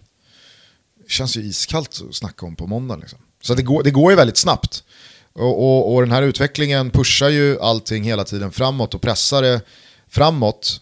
[1.04, 3.00] Det känns ju iskallt att snacka om på måndagen.
[3.00, 3.18] Liksom.
[3.40, 4.84] Så det går, det går ju väldigt snabbt.
[5.32, 9.60] Och, och, och, den här utvecklingen pushar ju allting hela tiden framåt och pressar det
[10.08, 10.80] framåt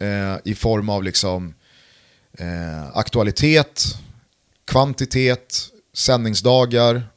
[0.00, 1.54] eh, i form av liksom,
[2.38, 3.84] eh, aktualitet,
[4.64, 7.08] kvantitet, sändningsdagar,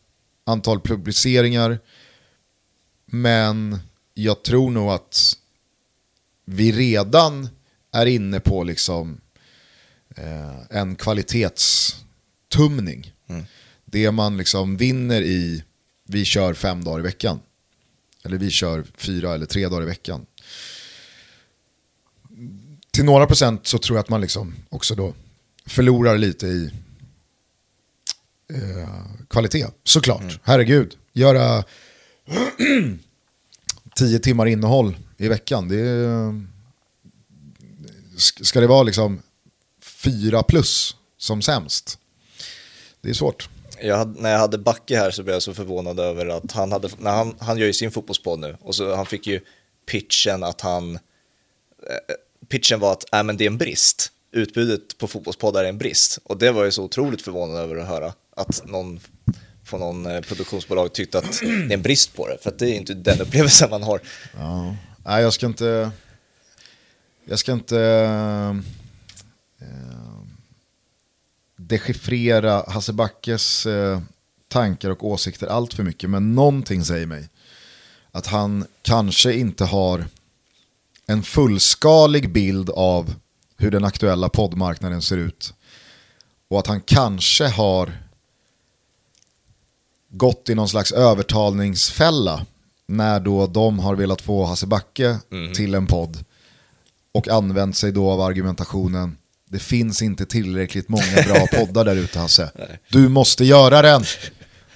[0.43, 1.79] antal publiceringar.
[3.05, 3.79] Men
[4.13, 5.37] jag tror nog att
[6.45, 7.49] vi redan
[7.91, 9.21] är inne på liksom,
[10.15, 13.13] eh, en kvalitetstumning.
[13.27, 13.43] Mm.
[13.85, 15.63] Det man liksom vinner i,
[16.07, 17.39] vi kör fem dagar i veckan.
[18.23, 20.25] Eller vi kör fyra eller tre dagar i veckan
[22.91, 25.13] till några procent så tror jag att man liksom också då
[25.65, 26.71] förlorar lite i
[28.55, 28.89] eh,
[29.29, 29.67] kvalitet.
[29.83, 30.35] Såklart, mm.
[30.43, 30.97] herregud.
[31.13, 31.63] Göra
[33.95, 36.41] tio timmar innehåll i veckan, det är,
[38.17, 39.21] ska det vara liksom
[39.81, 41.99] fyra plus som sämst?
[43.01, 43.49] Det är svårt.
[43.81, 46.71] Jag hade, när jag hade Backe här så blev jag så förvånad över att han
[46.71, 49.41] hade, när han, han gör ju sin fotbollspodd nu, och så han fick ju
[49.85, 52.15] pitchen att han, eh,
[52.47, 54.11] pitchen var att äh, men det är en brist.
[54.31, 56.19] Utbudet på fotbollspoddar är en brist.
[56.23, 58.13] Och det var jag så otroligt förvånad över att höra.
[58.35, 58.99] Att någon
[59.63, 62.37] från någon eh, produktionsbolag tyckte att det är en brist på det.
[62.41, 64.01] För att det är inte den upplevelsen man har.
[64.37, 64.75] Ja.
[65.05, 65.91] Nej, jag ska inte...
[67.25, 67.79] Jag ska inte...
[69.61, 70.21] Eh,
[71.55, 74.01] dechiffrera Hasse Backes eh,
[74.47, 76.09] tankar och åsikter allt för mycket.
[76.09, 77.29] Men någonting säger mig
[78.11, 80.05] att han kanske inte har
[81.05, 83.13] en fullskalig bild av
[83.61, 85.53] hur den aktuella poddmarknaden ser ut.
[86.47, 87.91] Och att han kanske har
[90.09, 92.45] gått i någon slags övertalningsfälla
[92.87, 95.53] när då de har velat få Hasse Backe mm.
[95.53, 96.25] till en podd.
[97.13, 99.17] och använt sig då av argumentationen
[99.49, 102.51] det finns inte tillräckligt många bra poddar där ute Hasse.
[102.89, 104.03] Du måste göra den.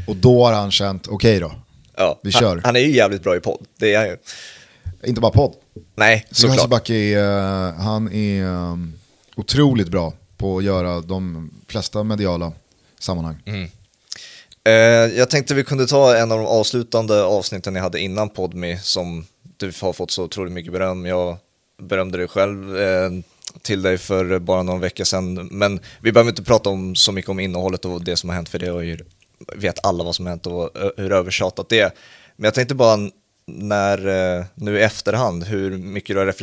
[0.08, 1.56] Och då har han känt, okej okay då,
[1.98, 2.56] ja, vi kör.
[2.56, 4.18] Han, han, är ju jävligt bra i podd, det är han ju.
[5.06, 5.54] Inte bara podd.
[5.96, 6.58] Nej, såklart.
[6.58, 8.94] Hasse Backe är, uh, han är um,
[9.36, 12.52] otroligt bra på att göra de flesta mediala
[13.00, 13.38] sammanhang.
[13.46, 13.64] Mm.
[14.68, 18.80] Uh, jag tänkte vi kunde ta en av de avslutande avsnitten jag hade innan Podmi
[18.82, 19.26] som
[19.58, 21.06] du har fått så otroligt mycket beröm.
[21.06, 21.38] Jag
[21.78, 23.12] berömde dig själv eh,
[23.62, 25.50] till dig för bara någon vecka sedan.
[25.52, 28.50] Men vi behöver inte prata om, så mycket om innehållet och det som har hänt
[28.50, 28.84] för det och
[29.56, 31.92] vet alla vad som har hänt och hur övertjatat det är.
[32.36, 33.10] Men jag tänkte bara
[33.48, 36.34] när, eh, nu i efterhand, hur mycket du har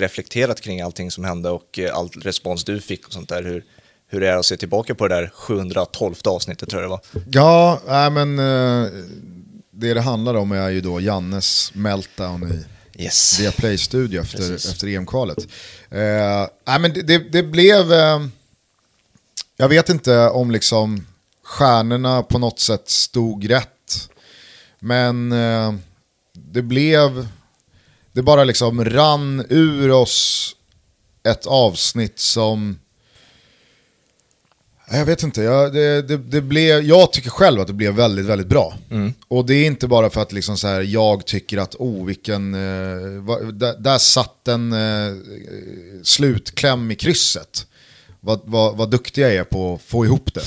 [0.00, 3.42] reflekterat kring allting som hände och eh, all respons du fick och sånt där.
[3.42, 3.64] Hur,
[4.06, 7.22] hur det är att se tillbaka på det där 712 avsnittet tror jag det var.
[7.30, 8.90] Ja, äh, men eh,
[9.70, 13.40] det det handlar om är ju då Jannes meltdown i yes.
[13.40, 15.48] via Play Studio efter, efter EM-kvalet.
[15.90, 18.26] Eh, äh, men det, det, det blev, eh,
[19.56, 21.06] jag vet inte om liksom
[21.42, 24.10] stjärnorna på något sätt stod rätt.
[24.78, 25.74] Men eh,
[26.52, 27.28] det blev,
[28.12, 30.56] det bara liksom rann ur oss
[31.22, 32.78] ett avsnitt som
[34.92, 38.26] jag vet inte, jag, det, det, det, blev, jag tycker själv att det blev väldigt,
[38.26, 38.74] väldigt bra.
[38.90, 39.12] Mm.
[39.28, 42.54] Och det är inte bara för att liksom så här, jag tycker att, oh vilken,
[42.54, 42.60] eh,
[43.52, 45.16] där, där satt en eh,
[46.02, 47.66] slutkläm i krysset.
[48.20, 50.44] Vad, vad, vad duktig jag är på att få ihop det.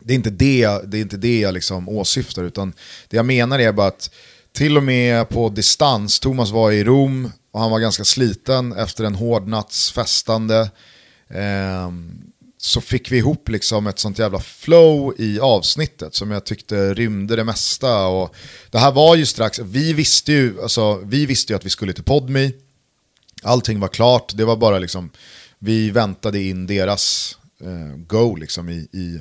[0.00, 2.72] Det är inte det, det, är inte det jag liksom åsyftar, utan
[3.08, 4.10] det jag menar är bara att
[4.58, 9.04] till och med på distans, Thomas var i Rom och han var ganska sliten efter
[9.04, 10.70] en hård natts festande.
[11.28, 11.90] Eh,
[12.56, 17.36] så fick vi ihop liksom ett sånt jävla flow i avsnittet som jag tyckte rymde
[17.36, 18.06] det mesta.
[18.06, 18.34] Och
[18.70, 21.92] det här var ju strax, vi visste ju, alltså, vi visste ju att vi skulle
[21.92, 22.52] till Podmi.
[23.42, 25.10] Allting var klart, det var bara liksom,
[25.58, 29.20] vi väntade in deras eh, go liksom i, i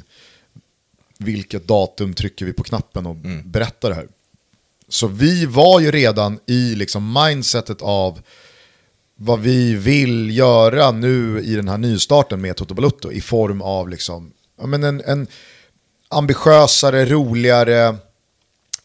[1.18, 3.52] vilket datum trycker vi på knappen och mm.
[3.52, 4.08] berättar det här.
[4.90, 8.22] Så vi var ju redan i liksom mindsetet av
[9.16, 13.90] vad vi vill göra nu i den här nystarten med Toto Balutto i form av
[13.90, 15.28] liksom, ja, men en, en
[16.10, 17.96] ambitiösare, roligare,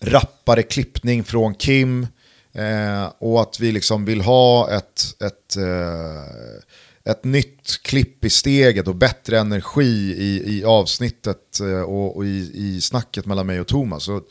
[0.00, 2.06] rappare klippning från Kim.
[2.54, 8.88] Eh, och att vi liksom vill ha ett, ett, eh, ett nytt klipp i steget
[8.88, 13.66] och bättre energi i, i avsnittet eh, och, och i, i snacket mellan mig och
[13.66, 14.08] Thomas.
[14.08, 14.22] Och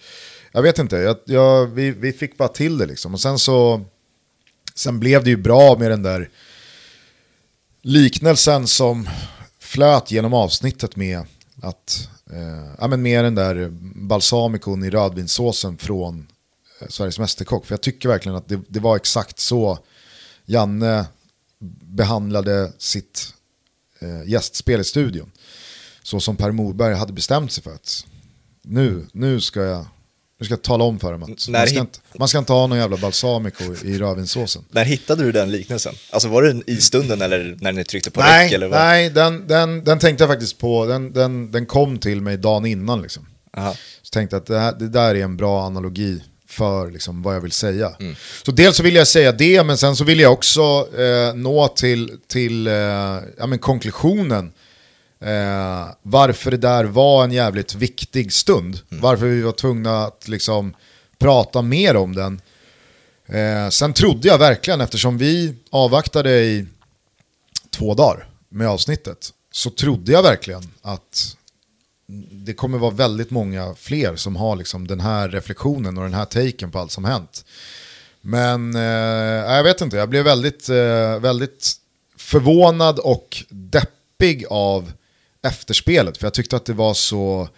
[0.51, 3.13] jag vet inte, jag, jag, vi, vi fick bara till det liksom.
[3.13, 3.85] Och sen så
[4.75, 6.29] Sen blev det ju bra med den där
[7.81, 9.09] liknelsen som
[9.59, 11.25] flöt genom avsnittet med
[11.61, 13.69] att eh, ja, men med den där
[14.07, 16.27] balsamikon i rödvinssåsen från
[16.81, 17.65] eh, Sveriges Mästerkock.
[17.65, 19.79] För jag tycker verkligen att det, det, var exakt så
[20.45, 21.05] Janne
[21.83, 23.33] behandlade sitt
[23.99, 25.31] eh, gästspel i studion.
[26.03, 28.05] Så som Per Morberg hade bestämt sig för att
[28.61, 29.85] nu, nu ska jag
[30.41, 32.77] du ska tala om för dem att man ska, inte, man ska inte ha någon
[32.77, 34.63] jävla balsamico i rödvinssåsen.
[34.69, 35.93] När hittade du den liknelsen?
[36.09, 38.53] Alltså var det i stunden eller när ni tryckte på nej, räck?
[38.53, 38.79] Eller vad?
[38.79, 40.85] Nej, den, den, den tänkte jag faktiskt på.
[40.85, 43.01] Den, den, den kom till mig dagen innan.
[43.01, 43.25] Liksom.
[43.57, 43.75] Aha.
[44.01, 47.41] Så tänkte att det, här, det där är en bra analogi för liksom, vad jag
[47.41, 47.91] vill säga.
[47.99, 48.15] Mm.
[48.45, 51.67] Så dels så vill jag säga det, men sen så vill jag också eh, nå
[51.67, 52.73] till, till eh,
[53.37, 54.51] ja, men konklusionen
[55.21, 58.79] Eh, varför det där var en jävligt viktig stund.
[58.91, 59.01] Mm.
[59.01, 60.73] Varför vi var tvungna att liksom
[61.19, 62.41] prata mer om den.
[63.25, 66.65] Eh, sen trodde jag verkligen, eftersom vi avvaktade i
[67.69, 71.37] två dagar med avsnittet, så trodde jag verkligen att
[72.31, 76.25] det kommer vara väldigt många fler som har liksom den här reflektionen och den här
[76.25, 77.45] taken på allt som hänt.
[78.21, 78.81] Men eh,
[79.55, 81.71] jag vet inte, jag blev väldigt, eh, väldigt
[82.17, 84.91] förvånad och deppig av
[85.41, 86.17] efterspelet.
[86.17, 87.49] För jag tyckte att det var så,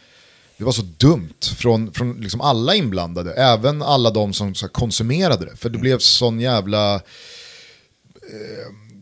[0.57, 3.33] det var så dumt från, från liksom alla inblandade.
[3.33, 5.55] Även alla de som så konsumerade det.
[5.55, 6.95] För det blev sån jävla...
[6.95, 7.01] Eh,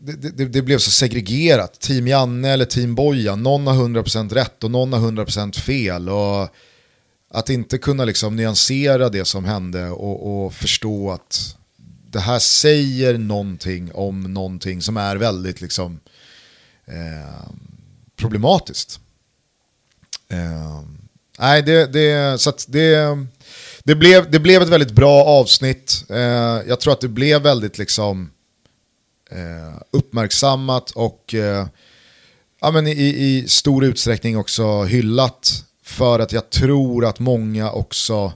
[0.04, 1.80] det, det, det, blev så segregerat.
[1.80, 3.42] Team Janne eller Team Bojan.
[3.42, 6.08] Någon har 100% rätt och någon har 100% fel.
[6.08, 6.48] Och
[7.30, 11.56] att inte kunna liksom nyansera det som hände och, och förstå att
[12.10, 16.00] det här säger någonting om någonting som är väldigt liksom...
[16.84, 17.50] Eh,
[18.22, 19.00] problematiskt.
[20.28, 20.82] Eh,
[21.38, 23.18] nej, det, det, så det,
[23.84, 26.04] det, blev, det blev ett väldigt bra avsnitt.
[26.08, 26.18] Eh,
[26.68, 28.30] jag tror att det blev väldigt liksom
[29.30, 31.66] eh, uppmärksammat och eh,
[32.60, 35.64] ja, men i, i stor utsträckning också hyllat.
[35.82, 38.32] För att jag tror att många också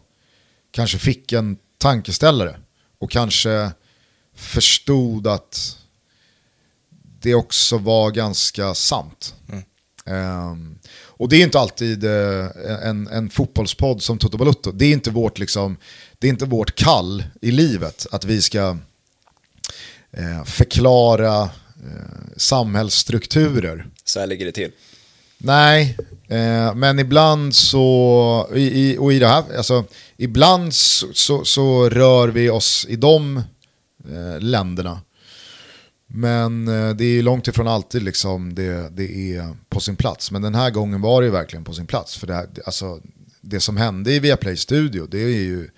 [0.71, 2.57] kanske fick en tankeställare
[2.99, 3.71] och kanske
[4.35, 5.79] förstod att
[7.21, 9.35] det också var ganska sant.
[9.49, 9.65] Mm.
[10.07, 12.47] Um, och det är inte alltid uh,
[12.83, 14.73] en, en fotbollspodd som Toto Balutto.
[14.73, 15.77] Det är inte vårt liksom,
[16.19, 18.71] det är inte vårt kall i livet att vi ska
[20.19, 21.51] uh, förklara uh,
[22.37, 23.87] samhällsstrukturer.
[24.05, 24.71] Så här ligger det till.
[25.39, 25.97] Nej,
[26.29, 29.85] eh, men ibland så, i, i, och i det här, alltså,
[30.17, 33.37] ibland så, så, så rör vi oss i de
[34.11, 35.01] eh, länderna.
[36.17, 40.31] Men eh, det är långt ifrån alltid liksom det, det är på sin plats.
[40.31, 42.17] Men den här gången var det verkligen på sin plats.
[42.17, 43.01] För det, här, alltså,
[43.41, 45.71] det som hände i Viaplay Studio, det är ju...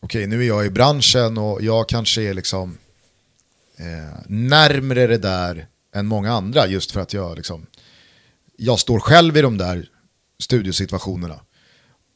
[0.00, 2.78] Okej, okay, nu är jag i branschen och jag kanske är liksom
[3.76, 6.66] eh, närmre det där än många andra.
[6.66, 7.66] Just för att jag liksom
[8.56, 9.88] jag står själv i de där
[10.40, 11.40] studiosituationerna.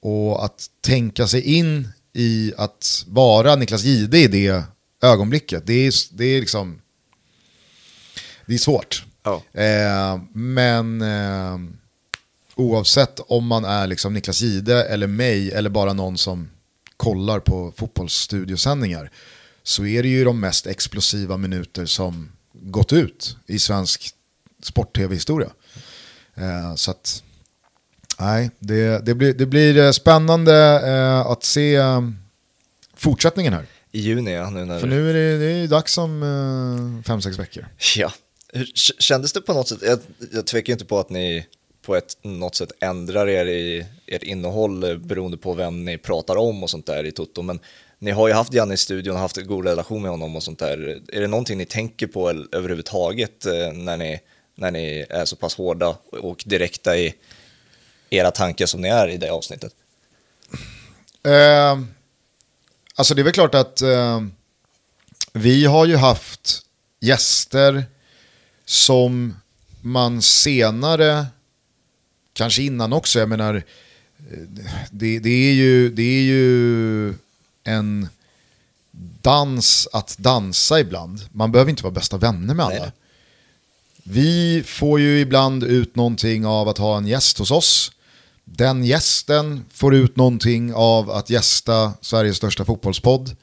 [0.03, 4.65] Och att tänka sig in i att vara Niklas Gide i det
[5.03, 6.81] ögonblicket, det är, det är liksom...
[8.47, 9.05] Det är svårt.
[9.25, 9.63] Oh.
[9.63, 11.59] Eh, men eh,
[12.55, 16.51] oavsett om man är liksom Niklas Gide eller mig eller bara någon som
[16.97, 19.11] kollar på fotbollsstudiosändningar
[19.63, 24.11] så är det ju de mest explosiva minuter som gått ut i svensk
[24.63, 25.51] sport-tv-historia.
[26.35, 27.23] Eh, så att,
[28.19, 31.79] nej, det, det, blir, det blir eh, spännande eh, att se
[32.97, 33.67] fortsättningen här.
[33.93, 34.51] I juni ja.
[34.51, 37.67] Nu när För nu är det, det är dags om fem, sex veckor.
[37.97, 38.13] Ja.
[38.75, 39.99] Kändes det på något sätt, jag,
[40.33, 41.47] jag tvekar inte på att ni
[41.83, 46.63] på ett, något sätt ändrar er i ert innehåll beroende på vem ni pratar om
[46.63, 47.43] och sånt där i Toto.
[47.43, 47.61] Men
[47.99, 50.43] ni har ju haft Janne i studion och haft en god relation med honom och
[50.43, 51.01] sånt där.
[51.13, 54.21] Är det någonting ni tänker på överhuvudtaget eh, när ni
[54.55, 57.15] när ni är så pass hårda och direkta i
[58.11, 59.73] era tankar som ni är i det avsnittet?
[61.23, 61.81] Eh,
[62.95, 64.21] alltså det är väl klart att eh,
[65.33, 66.63] vi har ju haft
[67.01, 67.85] gäster
[68.67, 69.35] som
[69.81, 71.27] man senare,
[72.33, 73.63] kanske innan också, jag menar,
[74.91, 77.15] det, det, är, ju, det är ju
[77.65, 78.09] en
[79.23, 81.21] dans att dansa ibland.
[81.33, 82.79] Man behöver inte vara bästa vänner med alla.
[82.79, 82.93] Nej.
[84.03, 87.93] Vi får ju ibland ut någonting av att ha en gäst hos oss.
[88.45, 93.37] Den gästen får ut någonting av att gästa Sveriges största fotbollspodd.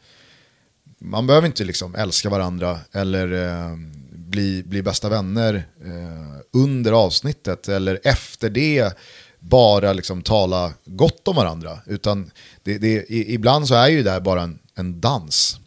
[0.99, 3.77] Man behöver inte liksom älska varandra eller eh,
[4.33, 8.97] bli, bli bästa vänner eh, under avsnittet eller efter det
[9.39, 11.79] bara liksom tala gott om varandra.
[11.85, 12.31] Utan
[12.63, 15.59] det, det, ibland så är ju det här bara en, en dans,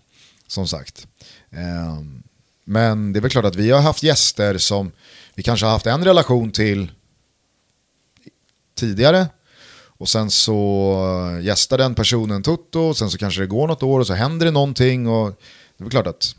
[0.46, 1.06] som sagt.
[1.50, 2.00] Eh,
[2.64, 4.92] men det är väl klart att vi har haft gäster som
[5.34, 6.90] vi kanske har haft en relation till
[8.74, 9.26] tidigare.
[9.98, 14.00] Och sen så gästar den personen Toto, och sen så kanske det går något år
[14.00, 15.08] och så händer det någonting.
[15.08, 15.30] Och
[15.76, 16.34] det är väl klart att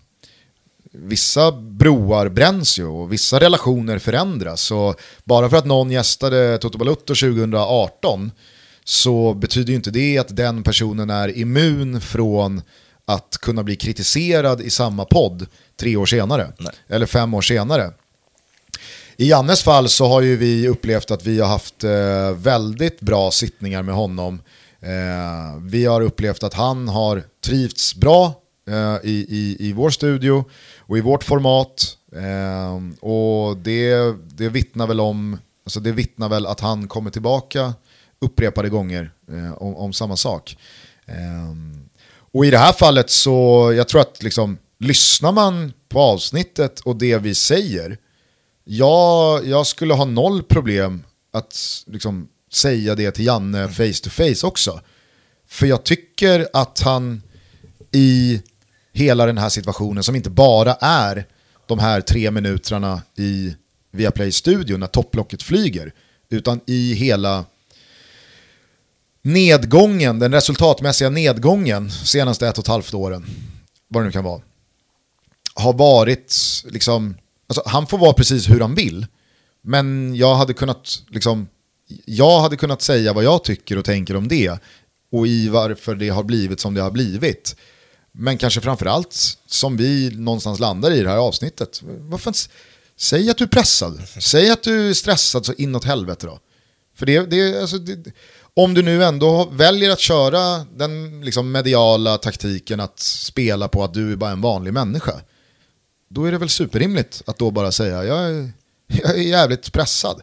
[0.98, 4.62] vissa broar bränns ju och vissa relationer förändras.
[4.62, 8.32] Så bara för att någon gästade Toto Balutto 2018
[8.84, 12.62] så betyder ju inte det att den personen är immun från
[13.06, 15.48] att kunna bli kritiserad i samma podd
[15.80, 16.52] tre år senare.
[16.60, 16.74] Nej.
[16.88, 17.92] Eller fem år senare.
[19.18, 23.32] I Jannes fall så har ju vi upplevt att vi har haft eh, väldigt bra
[23.32, 24.42] sittningar med honom.
[24.80, 28.34] Eh, vi har upplevt att han har trivts bra
[28.68, 30.46] Eh, i, i, i vår studio
[30.80, 31.98] och i vårt format.
[32.16, 37.74] Eh, och det, det vittnar väl om, alltså det vittnar väl att han kommer tillbaka
[38.20, 40.58] upprepade gånger eh, om, om, samma sak.
[41.06, 41.56] Eh,
[42.34, 46.96] och i det här fallet så, jag tror att liksom, lyssnar man på avsnittet och
[46.96, 47.98] det vi säger,
[48.64, 51.04] jag, jag skulle ha noll problem
[51.34, 54.82] att liksom, säga det till Janne face to face också.
[55.48, 57.22] För jag tycker att han
[57.92, 58.42] i
[58.98, 61.26] hela den här situationen, som inte bara är
[61.68, 63.56] de här tre minuterna i
[63.92, 65.94] Viaplay-studion när topplocket flyger,
[66.30, 67.46] utan i hela
[69.22, 73.26] nedgången, den resultatmässiga nedgången senaste ett och ett halvt åren,
[73.88, 74.42] vad det nu kan vara,
[75.56, 77.18] har varit liksom,
[77.48, 79.06] alltså han får vara precis hur han vill,
[79.62, 81.48] men jag hade kunnat liksom,
[82.06, 84.60] jag hade kunnat säga vad jag tycker och tänker om det
[85.12, 87.56] och i varför det har blivit som det har blivit.
[88.20, 91.82] Men kanske framförallt som vi någonstans landar i det här avsnittet.
[91.84, 92.34] Varför
[92.98, 96.40] säg att du är pressad, säg att du är stressad så inåt helvete då.
[96.96, 98.12] För det, det, alltså, det,
[98.54, 103.94] om du nu ändå väljer att köra den liksom mediala taktiken att spela på att
[103.94, 105.14] du är bara en vanlig människa,
[106.10, 108.52] då är det väl superrimligt att då bara säga jag är,
[108.88, 110.22] jag är jävligt pressad.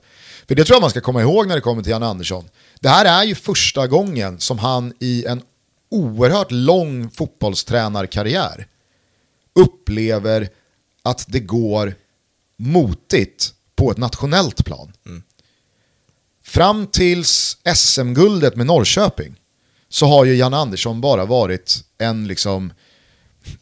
[0.49, 2.45] För det tror jag man ska komma ihåg när det kommer till Janne Andersson.
[2.81, 5.43] Det här är ju första gången som han i en
[5.91, 8.67] oerhört lång fotbollstränarkarriär
[9.55, 10.49] upplever
[11.03, 11.95] att det går
[12.57, 14.93] motigt på ett nationellt plan.
[15.07, 15.23] Mm.
[16.45, 19.35] Fram tills SM-guldet med Norrköping
[19.89, 22.73] så har ju Jan Andersson bara varit en liksom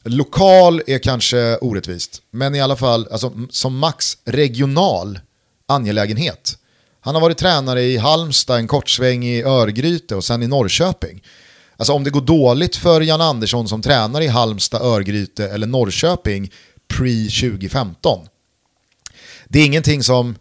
[0.04, 5.20] lokal är kanske orättvist, men i alla fall alltså, som max regional
[5.66, 6.58] angelägenhet.
[7.00, 11.22] Han har varit tränare i Halmstad, en kortsväng i Örgryte och sen i Norrköping.
[11.82, 16.52] Alltså om det går dåligt för Jan Andersson som tränare i Halmstad, Örgryte eller Norrköping
[16.88, 18.28] pre-2015.
[19.48, 20.36] Det är ingenting som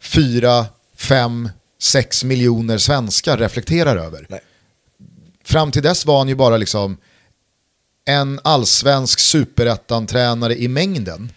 [0.00, 0.66] 4,
[0.96, 4.26] 5, 6 miljoner svenskar reflekterar över.
[4.28, 4.40] Nej.
[5.44, 6.96] Fram till dess var han ju bara liksom
[8.04, 11.32] en allsvensk superettan-tränare i mängden.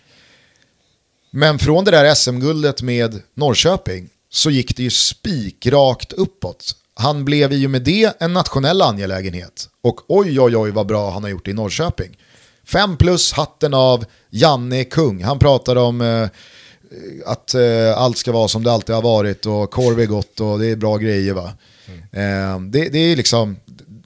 [1.31, 6.75] Men från det där SM-guldet med Norrköping så gick det ju spikrakt uppåt.
[6.99, 9.69] Han blev i och med det en nationell angelägenhet.
[9.83, 12.17] Och oj, oj, oj vad bra han har gjort i Norrköping.
[12.65, 15.23] Fem plus, hatten av, Janne kung.
[15.23, 16.29] Han pratar om eh, eh
[17.25, 20.59] att eh, allt ska vara som det alltid har varit och korv är gott och
[20.59, 21.51] det är bra grejer va.
[21.87, 22.63] Mm.
[22.63, 23.57] Eh, det, det, är liksom,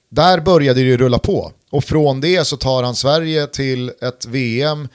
[0.09, 1.51] där började det ju rulla på.
[1.71, 4.87] Och från det så tar han Sverige till ett VM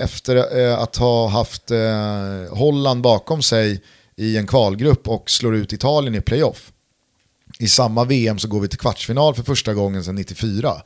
[0.00, 3.82] efter eh, att ha haft eh, Holland bakom sig
[4.16, 6.72] i en kvalgrupp och slår ut Italien i playoff.
[7.58, 10.82] I samma VM så går vi till kvartsfinal för första gången sedan 94.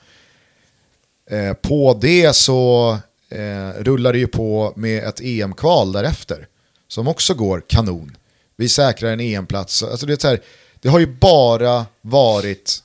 [1.31, 2.91] Eh, på det så
[3.29, 6.49] eh, rullar det ju på med ett EM-kval därefter.
[6.89, 8.17] Som också går kanon.
[8.57, 9.83] Vi säkrar en EM-plats.
[9.83, 10.41] Alltså det, är här,
[10.81, 12.83] det har ju bara varit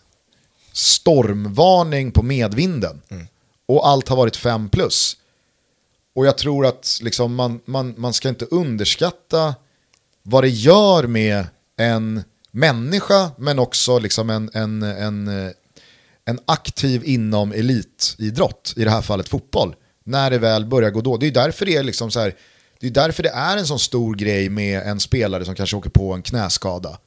[0.72, 3.02] stormvarning på medvinden.
[3.10, 3.28] Mm.
[3.66, 5.18] Och allt har varit 5 plus.
[6.16, 9.56] Och jag tror att liksom man, man, man ska inte underskatta
[10.24, 11.46] vad det gör med
[11.78, 12.24] en
[12.58, 15.52] människa men också liksom en, en, en, eh,
[16.26, 21.18] en aktiv inom elitidrott, i det här fallet fotboll, när det väl börjar gå då.
[21.18, 22.36] Det är därför det är liksom så här,
[22.80, 25.90] det är därför det är en sån stor grej med en spelare som kanske åker
[25.90, 27.00] på en knäskada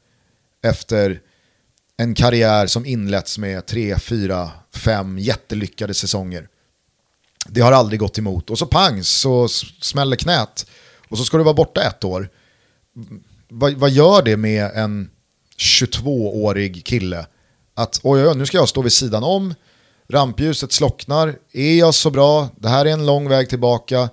[0.62, 1.20] efter
[1.96, 6.48] en karriär som inletts med tre, fyra, fem jättelyckade säsonger.
[7.46, 8.51] Det har aldrig gått emot.
[8.51, 9.48] Och så pang så
[9.80, 10.66] smäller knät.
[11.09, 12.28] Och så ska du vara borta ett år.
[13.48, 15.11] Vad, vad gör det med en
[15.61, 17.26] 22-årig kille?
[17.74, 19.54] Att oj, oj, nu ska jag stå vid sidan om.
[20.08, 21.38] Rampljuset slocknar.
[21.52, 22.48] Är jag så bra?
[22.56, 24.08] Det här är en lång väg tillbaka.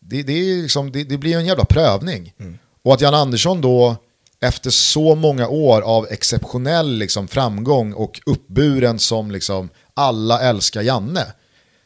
[0.00, 2.32] Det, det, liksom, det, det blir en jävla prövning.
[2.40, 2.58] Mm.
[2.84, 3.96] Och att Jan Andersson då
[4.40, 11.26] efter så många år av exceptionell liksom, framgång och uppburen som liksom, alla älskar Janne.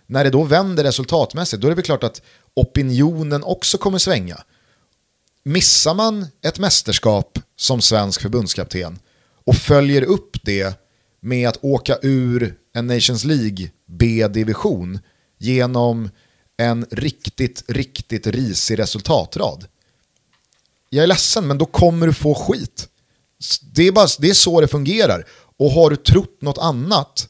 [0.06, 2.22] När det då vänder resultatmässigt, då är det väl klart att
[2.54, 4.42] opinionen också kommer svänga.
[5.48, 8.98] Missar man ett mästerskap som svensk förbundskapten
[9.44, 10.80] och följer upp det
[11.20, 14.98] med att åka ur en Nations League B-division
[15.38, 16.10] genom
[16.56, 19.66] en riktigt, riktigt risig resultatrad
[20.90, 22.88] jag är ledsen men då kommer du få skit.
[23.72, 25.24] Det är, bara, det är så det fungerar.
[25.56, 27.28] Och har du trott något annat,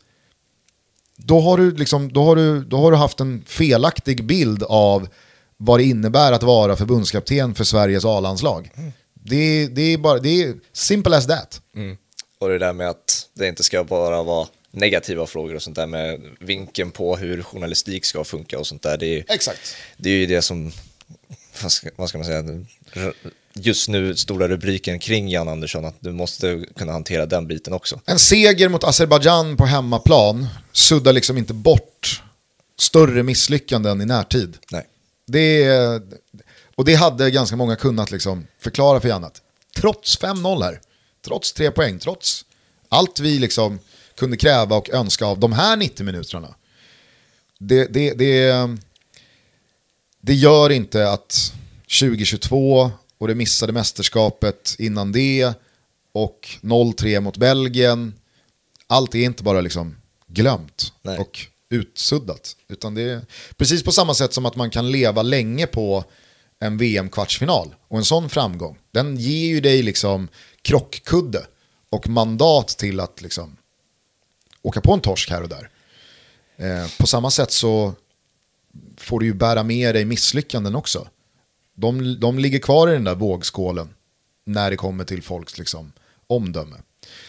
[1.16, 5.08] då har, du liksom, då, har du, då har du haft en felaktig bild av
[5.59, 8.70] vad det innebär att vara förbundskapten för Sveriges A-landslag.
[8.76, 8.92] Mm.
[9.14, 11.61] Det, det, är bara, det är simple as that.
[11.76, 11.96] Mm.
[12.38, 15.86] Och det där med att det inte ska bara vara negativa frågor och sånt där
[15.86, 18.96] med vinkeln på hur journalistik ska funka och sånt där.
[18.96, 19.76] Det är, Exakt.
[19.96, 20.72] Det är ju det som,
[21.62, 22.44] vad ska, vad ska man säga,
[23.52, 28.00] just nu stora rubriken kring Jan Andersson, att du måste kunna hantera den biten också.
[28.06, 32.22] En seger mot Azerbajdzjan på hemmaplan suddar liksom inte bort
[32.78, 34.56] större misslyckanden i närtid.
[34.70, 34.86] Nej.
[35.29, 35.68] Det,
[36.74, 39.31] och det hade ganska många kunnat liksom förklara för Janne.
[39.76, 40.81] Trots 5-0 här,
[41.24, 42.45] trots tre poäng, trots
[42.89, 43.79] allt vi liksom
[44.16, 46.55] kunde kräva och önska av de här 90 minuterna.
[47.59, 48.68] Det, det, det,
[50.20, 51.53] det gör inte att
[52.01, 55.53] 2022 och det missade mästerskapet innan det
[56.12, 58.14] och 0-3 mot Belgien.
[58.87, 61.18] Allt är inte bara liksom glömt Nej.
[61.18, 62.56] och utsuddat.
[62.68, 63.20] Utan det är
[63.56, 66.04] precis på samma sätt som att man kan leva länge på
[66.60, 68.78] en VM-kvartsfinal och en sån framgång.
[68.90, 70.28] Den ger ju dig liksom
[70.62, 71.46] krockkudde
[71.90, 73.56] och mandat till att liksom
[74.62, 75.70] åka på en torsk här och där.
[76.56, 77.92] Eh, på samma sätt så
[78.96, 81.08] får du ju bära med dig misslyckanden också
[81.78, 83.88] de, de ligger kvar i den där vågskålen
[84.44, 85.92] när det kommer till folks liksom,
[86.26, 86.76] omdöme.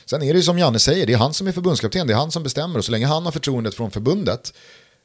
[0.05, 2.31] Sen är det som Janne säger, det är han som är förbundskapten, det är han
[2.31, 4.53] som bestämmer och så länge han har förtroendet från förbundet,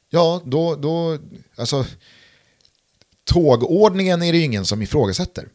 [0.09, 1.17] ja då, då
[1.55, 1.85] alltså
[3.23, 5.47] tågordningen är det ingen som ifrågasätter.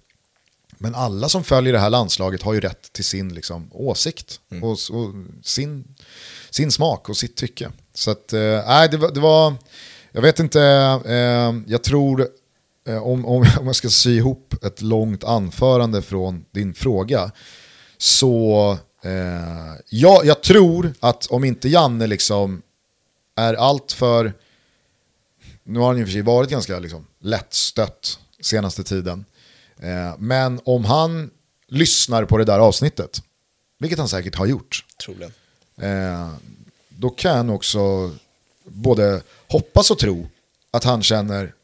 [0.82, 4.64] Men alla som följer det här landslaget har ju rätt till sin liksom, åsikt mm.
[4.64, 5.84] och, och, sin,
[6.50, 7.70] sin smak och sitt tycke.
[7.94, 8.38] Så att, eh,
[8.90, 9.54] det, var, det var,
[10.12, 10.62] jag vet inte,
[11.06, 12.28] eh, jag tror
[12.88, 17.30] eh, om, om, om jag ska sy ihop ett långt anförande från din fråga,
[17.98, 22.62] så eh, ja, jag tror att om inte Janne liksom
[23.34, 24.32] är allt för,
[25.62, 29.24] nu har han och för sig varit ganska liksom, lättstött senaste tiden,
[29.78, 31.30] eh, men om han
[31.68, 33.22] lyssnar på det där avsnittet,
[33.78, 35.32] vilket han säkert har gjort, Troligen.
[35.76, 36.32] eh,
[36.88, 38.14] då kan han också
[38.64, 40.28] både hoppas och tro
[40.70, 41.54] att han känner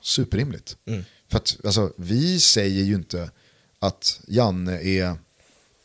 [0.00, 0.76] superrimligt.
[0.86, 1.04] Mm.
[1.28, 3.30] För att alltså, vi säger ju inte
[3.78, 5.16] att Janne är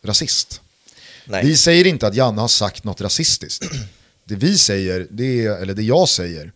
[0.04, 0.62] rasist.
[1.26, 1.46] Nej.
[1.46, 3.66] Vi säger inte att Janne har sagt något rasistiskt.
[4.24, 6.52] Det vi säger, det är, eller det jag säger,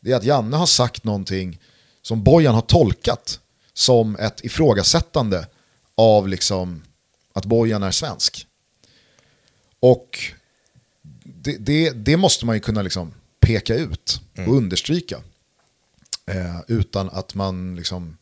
[0.00, 1.60] det är att Janne har sagt någonting
[2.02, 3.40] som Bojan har tolkat
[3.72, 5.46] som ett ifrågasättande
[5.94, 6.82] av liksom
[7.32, 8.46] att Bojan är svensk.
[9.80, 10.18] Och
[11.22, 15.20] det, det, det måste man ju kunna liksom peka ut och understryka.
[16.26, 18.16] Eh, utan att man liksom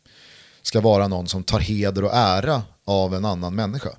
[0.62, 3.90] ska vara någon som tar heder och ära av en annan människa.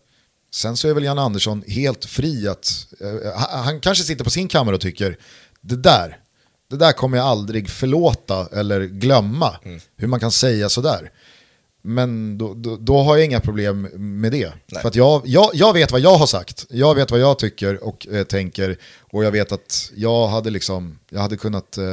[0.53, 4.47] Sen så är väl Jan Andersson helt fri att, eh, han- kanske sitter på sin
[4.47, 5.17] kammare och tycker,
[5.61, 6.19] det där,
[6.69, 9.55] det där kommer jag aldrig förlåta eller glömma,
[9.97, 11.11] hur man kan säga sådär.
[11.83, 13.81] Men då, då, då har jag inga problem
[14.21, 14.53] med det.
[14.71, 14.81] Nej.
[14.81, 17.83] För att jag, jag, jag vet vad jag har sagt, jag vet vad jag tycker
[17.83, 21.83] och eh, tänker och jag vet att jag hade, liksom, jag hade kunnat eh,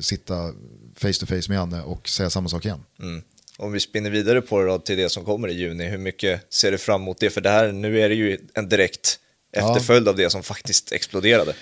[0.00, 0.52] sitta
[0.96, 2.80] face to face med Janne och säga samma sak igen.
[3.02, 3.22] Mm.
[3.58, 6.40] Om vi spinner vidare på det då till det som kommer i juni, hur mycket
[6.54, 7.30] ser du fram emot det?
[7.30, 9.18] För det här, nu är det ju en direkt
[9.52, 11.54] efterföljd av det som faktiskt exploderade.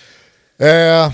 [0.58, 1.12] Eh,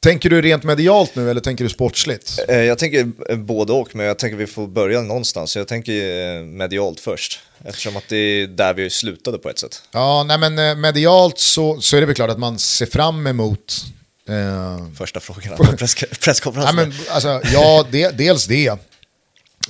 [0.00, 2.38] tänker du rent medialt nu eller tänker du sportsligt?
[2.48, 3.04] Eh, Jag tänker
[3.36, 5.50] både och, men jag tänker vi får börja någonstans.
[5.50, 5.92] Så jag tänker
[6.38, 9.82] eh, medialt först, eftersom att det är där vi slutade på ett sätt.
[9.92, 13.26] Ja, nej men eh, medialt så, så är det väl klart att man ser fram
[13.26, 13.84] emot
[14.28, 16.76] eh, Första frågan på press, Ja, presskonferensen.
[16.76, 18.72] men, alltså, ja det, dels det.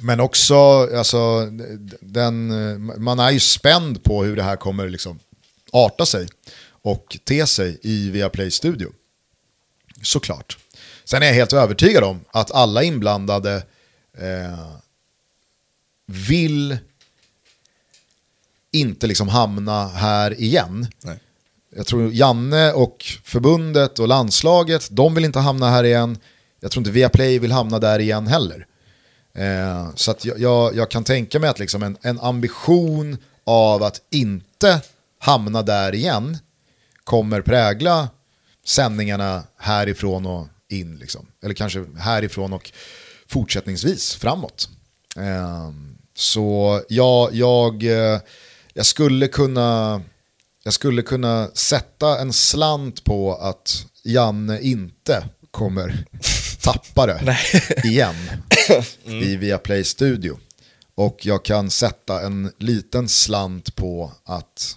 [0.03, 0.55] Men också,
[0.97, 1.47] alltså,
[2.01, 5.19] den, man är ju spänd på hur det här kommer liksom
[5.73, 6.29] arta sig
[6.83, 8.93] och te sig i Viaplay Studio.
[10.03, 10.59] Såklart.
[11.05, 13.55] Sen är jag helt övertygad om att alla inblandade
[14.19, 14.77] eh,
[16.07, 16.79] vill
[18.73, 20.87] inte liksom hamna här igen.
[21.05, 21.19] Nej.
[21.77, 26.19] Jag tror Janne och förbundet och landslaget, de vill inte hamna här igen.
[26.61, 28.67] Jag tror inte Viaplay vill hamna där igen heller.
[29.35, 33.17] Eh, så att jag, jag, jag kan tänka mig att liksom en, en ambition
[33.47, 34.81] av att inte
[35.19, 36.39] hamna där igen
[37.05, 38.09] kommer prägla
[38.67, 40.97] sändningarna härifrån och in.
[40.97, 41.27] Liksom.
[41.43, 42.73] Eller kanske härifrån och
[43.29, 44.69] fortsättningsvis framåt.
[45.17, 45.71] Eh,
[46.17, 48.21] så jag, jag, eh,
[48.75, 50.03] jag skulle kunna
[50.65, 56.05] jag skulle kunna sätta en slant på att Janne inte kommer
[56.61, 57.39] tappa det
[57.85, 58.15] igen
[59.05, 60.39] i Viaplay Studio.
[60.95, 64.77] Och jag kan sätta en liten slant på att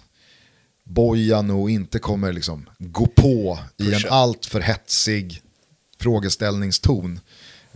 [0.84, 5.42] Bojan nog inte kommer liksom gå på i en alltför hetsig
[6.00, 7.20] frågeställningston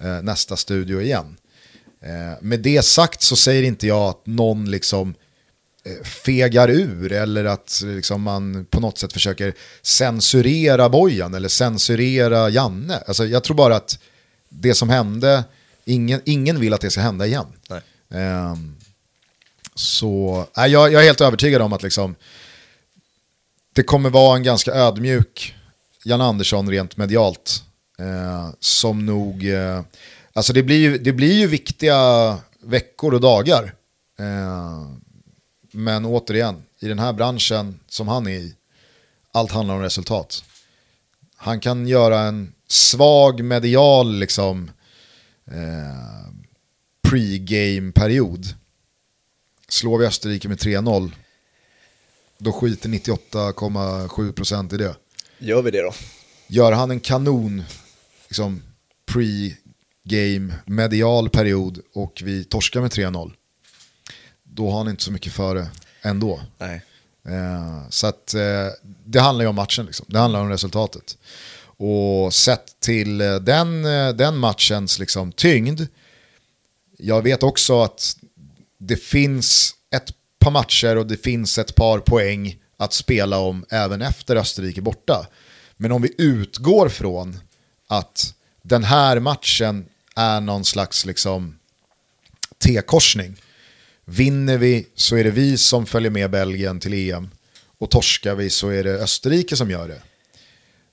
[0.03, 1.37] eh, nästa studio igen.
[2.03, 5.15] Eh, med det sagt så säger inte jag att någon liksom
[5.85, 12.49] eh, fegar ur eller att liksom man på något sätt försöker censurera Bojan eller censurera
[12.49, 13.03] Janne.
[13.07, 13.99] Alltså, jag tror bara att
[14.49, 15.45] det som hände,
[15.89, 17.47] ingen, ingen vill att det ska hända igen.
[18.11, 18.77] Ehm,
[19.75, 22.15] så nej, jag, jag är helt övertygad om att liksom,
[23.75, 25.55] det kommer vara en ganska ödmjuk
[26.05, 27.65] Jan Andersson rent medialt.
[27.99, 29.83] Eh, som nog, eh,
[30.33, 33.75] alltså det blir, ju, det blir ju viktiga veckor och dagar.
[34.19, 34.87] Eh,
[35.73, 38.55] men återigen, i den här branschen som han är i,
[39.33, 40.45] allt handlar om resultat.
[41.37, 44.71] Han kan göra en svag medial liksom,
[45.51, 46.33] eh,
[47.03, 48.47] pre-game-period.
[49.69, 51.13] Slår vi Österrike med 3-0,
[52.39, 54.97] då skiter 98,7% i det.
[55.39, 55.93] Gör vi det då?
[56.47, 57.63] Gör han en kanon
[58.29, 58.63] liksom,
[59.11, 63.33] pre-game medial period och vi torskar med 3-0,
[64.43, 65.69] då har han inte så mycket före
[66.03, 66.41] ändå.
[66.59, 66.83] Nej.
[67.29, 68.67] Eh, så att eh,
[69.05, 70.07] det handlar ju om matchen, liksom.
[70.09, 71.19] det handlar om resultatet.
[71.79, 75.81] Och sett till eh, den, eh, den matchens liksom, tyngd,
[76.99, 78.17] jag vet också att
[78.79, 84.03] det finns ett par matcher och det finns ett par poäng att spela om även
[84.03, 85.27] efter Österrike borta.
[85.77, 87.39] Men om vi utgår från
[87.89, 91.59] att den här matchen är någon slags liksom
[92.59, 93.37] T-korsning.
[94.05, 97.31] Vinner vi så är det vi som följer med Belgien till EM
[97.79, 100.03] och torskar vi så är det Österrike som gör det.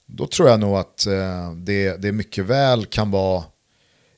[0.05, 3.43] Då tror jag nog att eh, det, det mycket väl kan vara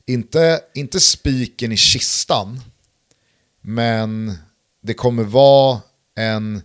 [0.06, 2.62] inte, inte spiken i kistan,
[3.62, 4.38] men
[4.82, 5.82] det kommer vara
[6.16, 6.62] en,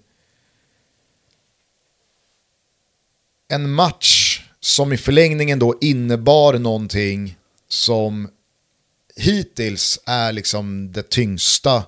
[3.48, 7.36] en match som i förlängningen då innebar någonting
[7.68, 8.28] som
[9.16, 11.84] hittills är liksom det tyngsta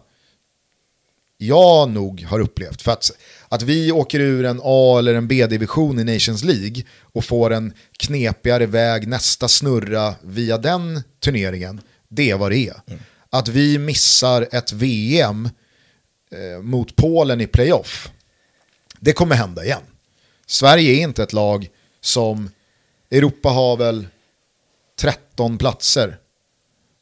[1.47, 2.83] jag nog har upplevt.
[2.83, 3.11] För att,
[3.49, 7.73] att vi åker ur en A eller en B-division i Nations League och får en
[7.99, 12.81] knepigare väg nästa snurra via den turneringen, det är vad det är.
[12.87, 13.01] Mm.
[13.31, 15.49] Att vi missar ett VM
[16.31, 18.11] eh, mot Polen i playoff,
[19.01, 19.83] det kommer hända igen.
[20.47, 21.69] Sverige är inte ett lag
[22.01, 22.51] som,
[23.11, 24.07] Europa har väl
[25.01, 26.19] 13 platser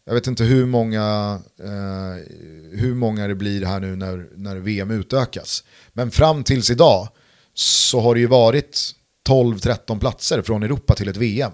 [0.04, 2.32] jag vet inte hur många, eh,
[2.78, 5.64] hur många det blir här nu när, när VM utökas.
[5.92, 7.08] Men fram tills idag
[7.54, 8.94] så har det ju varit
[9.28, 11.52] 12-13 platser från Europa till ett VM.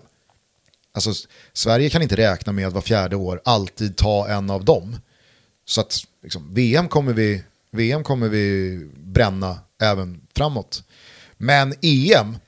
[0.93, 4.97] Alltså, Sverige kan inte räkna med att var fjärde år alltid ta en av dem.
[5.65, 10.83] Så att liksom, VM, kommer vi, VM kommer vi bränna även framåt.
[11.37, 12.39] Men EM,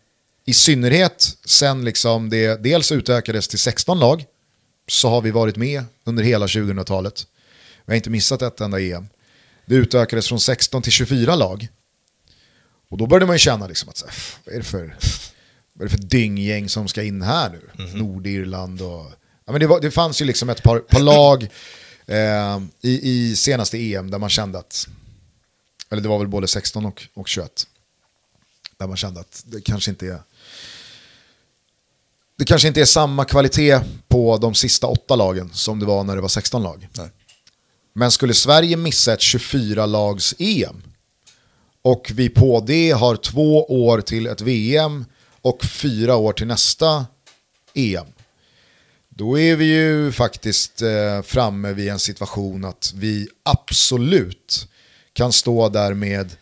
[0.45, 4.25] i synnerhet sen liksom det dels utökades till 16 lag,
[4.91, 7.27] så har vi varit med under hela 2000-talet.
[7.85, 9.09] Vi har inte missat ett enda EM.
[9.67, 11.69] Det utökades från 16 till 24 lag.
[12.89, 14.05] Och då började man ju känna liksom att,
[14.45, 14.97] vad är det för,
[15.73, 17.61] vad är det för dynggäng som ska in här nu?
[17.79, 17.97] Mm -hmm.
[17.97, 19.07] Nordirland och...
[19.45, 21.43] Ja, men det, var, det fanns ju liksom ett par, par lag
[22.07, 24.89] eh, i, i senaste EM där man kände att,
[25.91, 27.67] eller det var väl både 16 och, och 21,
[28.77, 30.19] där man kände att det kanske inte är
[32.41, 36.17] det kanske inte är samma kvalitet på de sista åtta lagen som det var när
[36.17, 36.89] det var 16 lag.
[36.97, 37.09] Nej.
[37.93, 40.83] Men skulle Sverige missa ett 24-lags EM
[41.83, 45.05] och vi på det har två år till ett VM
[45.41, 47.07] och fyra år till nästa
[47.75, 48.07] EM.
[49.09, 54.69] Då är vi ju faktiskt eh, framme vid en situation att vi absolut
[55.13, 56.37] kan stå där med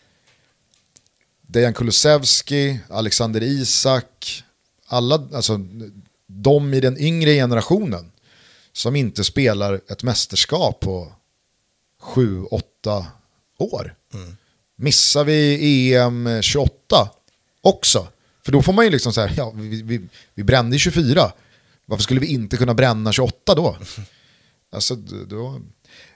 [1.41, 4.43] Dejan Kulusevski, Alexander Isak,
[4.89, 5.59] alla, alltså
[6.27, 8.11] de i den yngre generationen
[8.73, 11.13] som inte spelar ett mästerskap på
[11.99, 13.05] sju, åtta
[13.57, 13.95] år.
[14.13, 14.37] Mm.
[14.75, 17.09] Missar vi EM 28
[17.61, 18.07] också?
[18.45, 20.01] För då får man ju liksom så här, ja, vi, vi,
[20.33, 21.31] vi brände 24.
[21.85, 23.77] Varför skulle vi inte kunna bränna 28 då?
[24.71, 25.61] Alltså, då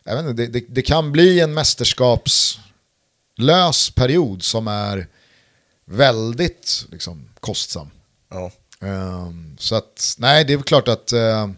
[0.04, 5.08] jag vet inte, det, det, det kan bli en mästerskapslös period som är
[5.86, 7.90] väldigt liksom, kostsam.
[8.30, 8.52] Ja.
[8.84, 11.50] Ehm, så att, nej, det är väl klart att eh,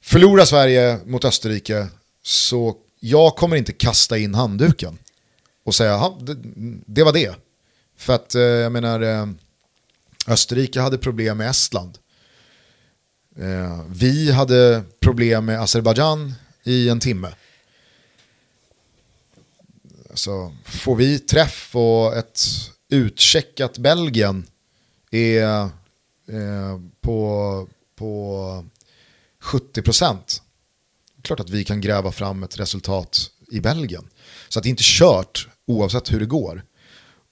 [0.00, 1.88] förlorar Sverige mot Österrike
[2.22, 4.98] så jag kommer inte kasta in handduken
[5.64, 6.36] och säga det,
[6.86, 7.34] det var det.
[7.96, 9.26] För att eh, jag menar, eh,
[10.26, 11.98] Österrike hade problem med Estland.
[13.88, 16.34] vi hade problem med Azerbajdzjan
[16.64, 17.34] i en timme.
[20.14, 22.40] Så får vi träff och ett
[22.88, 24.46] utcheckat Belgien
[25.10, 25.70] är
[26.32, 28.64] eh, på, på
[29.40, 30.42] 70 procent.
[31.22, 34.08] Klart att vi kan gräva fram ett resultat i Belgien.
[34.48, 36.62] Så att det är inte kört oavsett hur det går.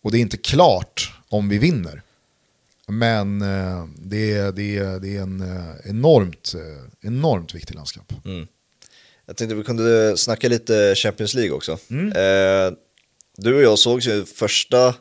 [0.02, 2.02] Och det är inte klart om vi vinner.
[2.88, 8.12] Men eh, det, är, det, är, det är en eh, enormt, eh, enormt viktig landskamp.
[8.24, 8.46] Mm.
[9.26, 11.78] Jag tänkte vi kunde snacka lite Champions League också.
[11.90, 12.06] Mm.
[12.06, 12.78] Eh,
[13.36, 14.94] du och jag sågs ju första,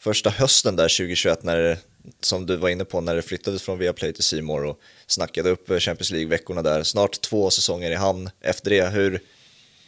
[0.00, 1.78] första hösten där 2021 när
[2.20, 5.70] som du var inne på när det flyttades från Viaplay till Simor och snackade upp
[5.70, 6.82] eh, Champions League-veckorna där.
[6.82, 8.88] Snart två säsonger i hamn efter det.
[8.88, 9.20] Hur,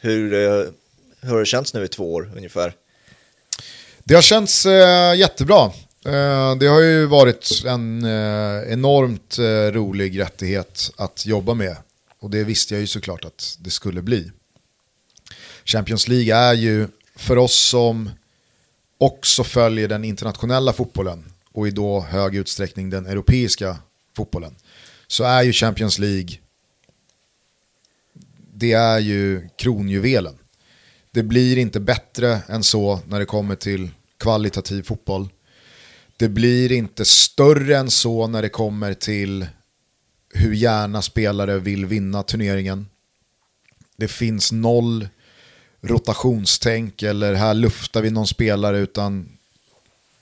[0.01, 0.64] hur, eh,
[1.21, 2.75] hur har det känts nu i två år ungefär?
[4.05, 5.73] Det har känts eh, jättebra.
[6.05, 11.77] Eh, det har ju varit en eh, enormt eh, rolig rättighet att jobba med.
[12.21, 14.31] Och det visste jag ju såklart att det skulle bli.
[15.64, 18.11] Champions League är ju för oss som
[18.99, 23.76] också följer den internationella fotbollen och i då hög utsträckning den europeiska
[24.16, 24.57] fotbollen
[25.07, 26.38] så är ju Champions League
[28.61, 30.38] det är ju kronjuvelen.
[31.11, 35.28] Det blir inte bättre än så när det kommer till kvalitativ fotboll.
[36.16, 39.46] Det blir inte större än så när det kommer till
[40.34, 42.86] hur gärna spelare vill vinna turneringen.
[43.96, 45.09] Det finns noll
[45.80, 49.28] rotationstänk eller här luftar vi någon spelare utan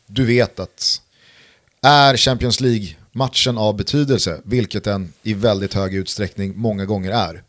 [0.06, 1.02] du vet att
[1.82, 7.42] är Champions League-matchen av betydelse, vilket den i väldigt hög utsträckning många gånger är,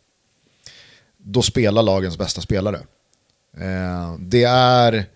[1.18, 2.80] då spelar lagens bästa spelare.
[3.56, 5.06] Eh, det är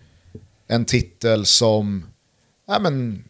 [0.67, 2.05] en titel som
[2.67, 3.23] ja, men,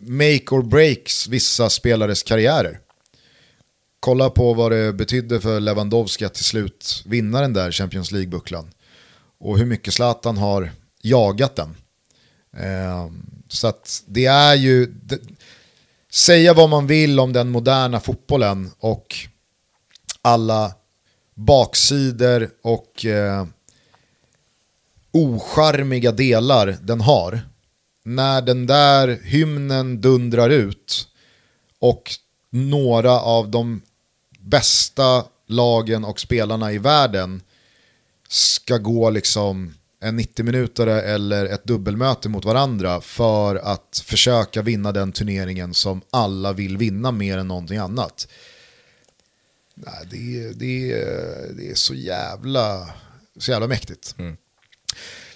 [0.00, 2.78] make or breaks vissa spelares karriärer.
[4.00, 8.70] kolla på vad det betydde för Lewandowski att till slut vinna den där Champions League-bucklan.
[9.38, 10.70] Och hur mycket Zlatan har
[11.02, 11.76] jagat den.
[12.56, 13.10] Eh,
[13.48, 15.18] så att det är ju, det,
[16.10, 19.16] säga vad man vill om den moderna fotbollen och
[20.22, 20.74] alla
[21.34, 23.46] baksidor och eh,
[25.12, 27.40] ocharmiga delar den har.
[28.04, 31.08] När den där hymnen dundrar ut
[31.78, 32.10] och
[32.50, 33.82] några av de
[34.38, 37.42] bästa lagen och spelarna i världen
[38.28, 44.92] ska gå liksom en 90 minuter eller ett dubbelmöte mot varandra för att försöka vinna
[44.92, 48.28] den turneringen som alla vill vinna mer än någonting annat.
[49.74, 50.94] Nej, det, det,
[51.56, 52.90] det är så jävla,
[53.38, 54.14] så jävla mäktigt.
[54.18, 54.36] Mm.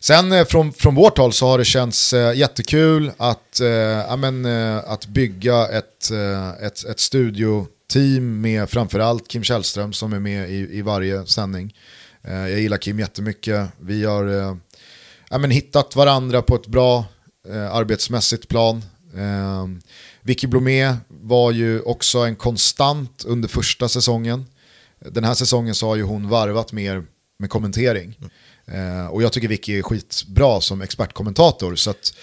[0.01, 4.45] Sen eh, från, från vårt håll så har det känts äh, jättekul att, äh, amen,
[4.45, 6.11] äh, att bygga ett,
[6.61, 11.75] ett, ett studioteam med framförallt Kim Källström som är med i, i varje sändning.
[12.27, 13.69] Jag gillar Kim jättemycket.
[13.81, 14.57] Vi har
[15.31, 17.05] amen, hittat varandra på ett bra
[17.71, 18.83] arbetsmässigt plan.
[20.23, 24.47] Vicky Blomé var ju också en konstant under första säsongen.
[24.99, 27.05] Den här säsongen så har ju hon varvat mer
[27.39, 28.19] med kommentering.
[28.67, 29.11] Mm.
[29.11, 31.77] och jag tycker Vicky är skitbra som expertkommentator.
[31.77, 32.15] Så att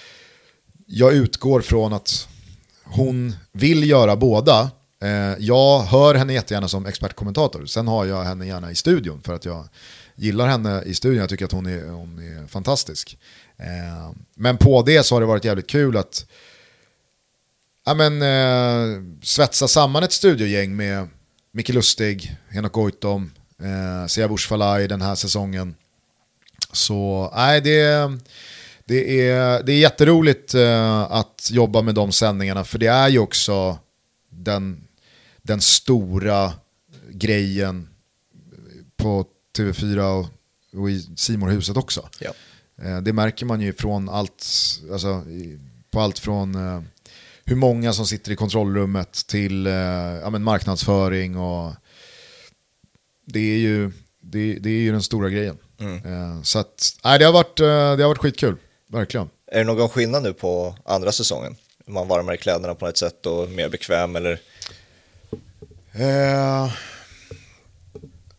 [0.85, 2.27] jag utgår från att
[2.83, 4.71] hon vill göra båda.
[5.03, 7.65] Eh, jag hör henne jättegärna som expertkommentator.
[7.65, 9.67] Sen har jag henne gärna i studion för att jag
[10.15, 11.19] gillar henne i studion.
[11.19, 13.17] Jag tycker att hon är, hon är fantastisk.
[13.57, 16.25] Eh, men på det så har det varit jävligt kul att
[17.85, 21.07] ja, men, eh, svetsa samman ett studiogäng med
[21.51, 23.31] Micke Lustig, Henok Goitom,
[23.61, 25.75] eh, Siavush Falai den här säsongen.
[26.71, 28.11] Så nej, det,
[28.85, 33.19] det, är, det är jätteroligt eh, att jobba med de sändningarna för det är ju
[33.19, 33.77] också
[34.29, 34.82] den,
[35.43, 36.53] den stora
[37.09, 37.89] grejen
[38.97, 39.25] på
[39.57, 40.27] TV4 och,
[40.79, 42.09] och i Simorhuset också.
[42.19, 42.33] Ja.
[42.81, 44.45] Eh, det märker man ju från allt,
[44.91, 45.23] alltså,
[45.91, 46.81] på allt från eh,
[47.45, 49.73] hur många som sitter i kontrollrummet till eh,
[50.23, 51.73] ja, men marknadsföring och
[53.25, 53.91] det är ju,
[54.21, 55.57] det, det är ju den stora grejen.
[55.79, 56.43] Mm.
[56.43, 58.55] Så att, nej, det, har varit, det har varit skitkul,
[58.87, 59.29] verkligen.
[59.47, 61.55] Är det någon skillnad nu på andra säsongen?
[61.87, 64.39] Man varmar i kläderna på ett sätt och mer bekväm eller?
[65.95, 66.73] Eh,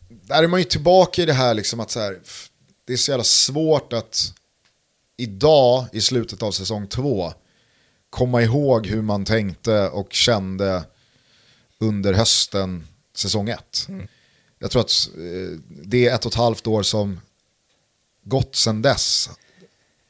[0.09, 2.19] där är man ju tillbaka i det här liksom att så här,
[2.85, 4.33] det är så jävla svårt att
[5.17, 7.33] idag i slutet av säsong två
[8.09, 10.83] komma ihåg hur man tänkte och kände
[11.79, 13.85] under hösten säsong ett.
[13.89, 14.07] Mm.
[14.59, 17.19] Jag tror att eh, det är ett och ett halvt år som
[18.23, 19.29] gått sedan dess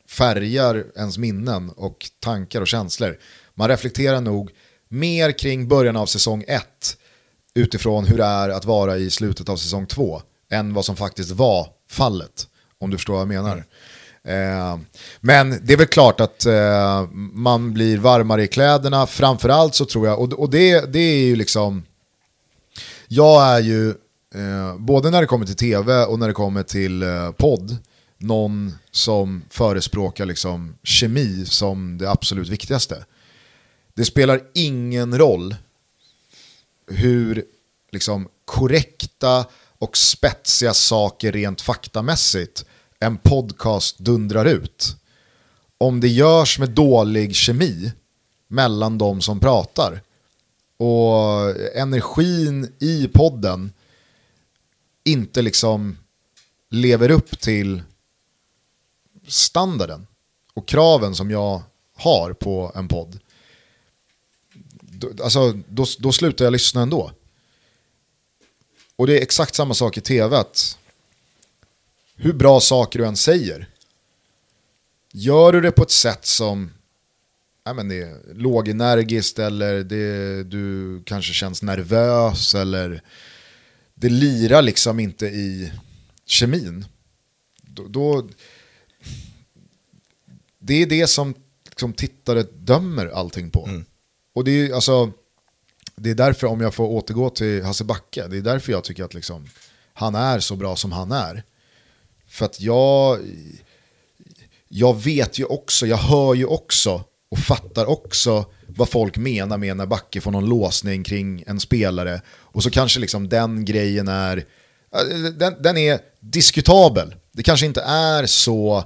[0.10, 3.20] färgar ens minnen och tankar och känslor.
[3.54, 4.52] Man reflekterar nog
[4.88, 6.98] mer kring början av säsong ett
[7.56, 11.32] utifrån hur det är att vara i slutet av säsong två än vad som faktiskt
[11.32, 12.48] var fallet.
[12.80, 13.52] Om du förstår vad jag menar.
[13.54, 13.66] Mm.
[14.26, 14.80] Eh,
[15.20, 19.08] men det är väl klart att eh, man blir varmare i kläderna.
[19.08, 21.84] Framförallt så tror jag, och, och det, det är ju liksom,
[23.08, 23.90] jag är ju,
[24.36, 27.78] eh, både när det kommer till tv och när det kommer till eh, podd,
[28.18, 33.06] någon som förespråkar liksom kemi som det absolut viktigaste.
[33.94, 35.56] Det spelar ingen roll
[36.88, 37.46] hur
[37.92, 39.46] liksom, korrekta
[39.80, 42.66] och spetsiga saker rent faktamässigt
[43.00, 44.96] en podcast dundrar ut.
[45.78, 47.92] Om det görs med dålig kemi
[48.48, 50.02] mellan de som pratar
[50.78, 53.72] och energin i podden
[55.04, 55.98] inte liksom
[56.70, 57.84] lever upp till
[59.28, 60.08] standarden
[60.54, 61.62] och kraven som jag
[61.96, 63.20] har på en podd.
[65.24, 67.12] Alltså, då, då slutar jag lyssna ändå.
[68.96, 70.38] Och det är exakt samma sak i tv.
[70.38, 70.78] Att
[72.16, 73.70] hur bra saker du än säger.
[75.12, 76.72] Gör du det på ett sätt som
[77.64, 83.02] ja, men det är lågenergiskt eller det, du kanske känns nervös eller
[83.94, 85.72] det lirar liksom inte i
[86.26, 86.86] kemin.
[87.62, 88.30] Då, då
[90.60, 91.34] det är det som
[91.76, 93.68] som tittare dömer allting på.
[93.68, 93.86] Mm.
[94.36, 95.12] Och det är, alltså,
[95.96, 99.04] det är därför, om jag får återgå till Hasse Backe, det är därför jag tycker
[99.04, 99.48] att liksom,
[99.94, 101.44] han är så bra som han är.
[102.28, 103.20] För att jag,
[104.68, 109.78] jag vet ju också, jag hör ju också och fattar också vad folk menar med
[109.78, 112.22] när Backe får någon låsning kring en spelare.
[112.28, 114.46] Och så kanske liksom den grejen är,
[115.38, 117.16] den, den är diskutabel.
[117.32, 118.84] Det kanske inte är så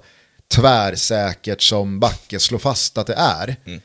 [0.48, 3.56] tvärsäkert som Backe slår fast att det är.
[3.66, 3.82] Mm.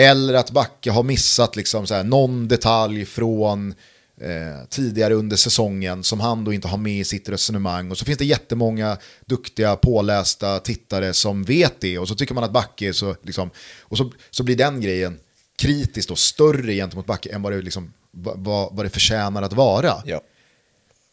[0.00, 3.74] Eller att Backe har missat liksom så här, någon detalj från
[4.20, 7.90] eh, tidigare under säsongen som han då inte har med i sitt resonemang.
[7.90, 12.44] Och så finns det jättemånga duktiga, pålästa tittare som vet det och så tycker man
[12.44, 15.18] att Backe är så, liksom, och så, så blir den grejen
[15.56, 20.02] kritiskt och större gentemot Backe än vad det, liksom, vad, vad det förtjänar att vara.
[20.04, 20.20] Ja.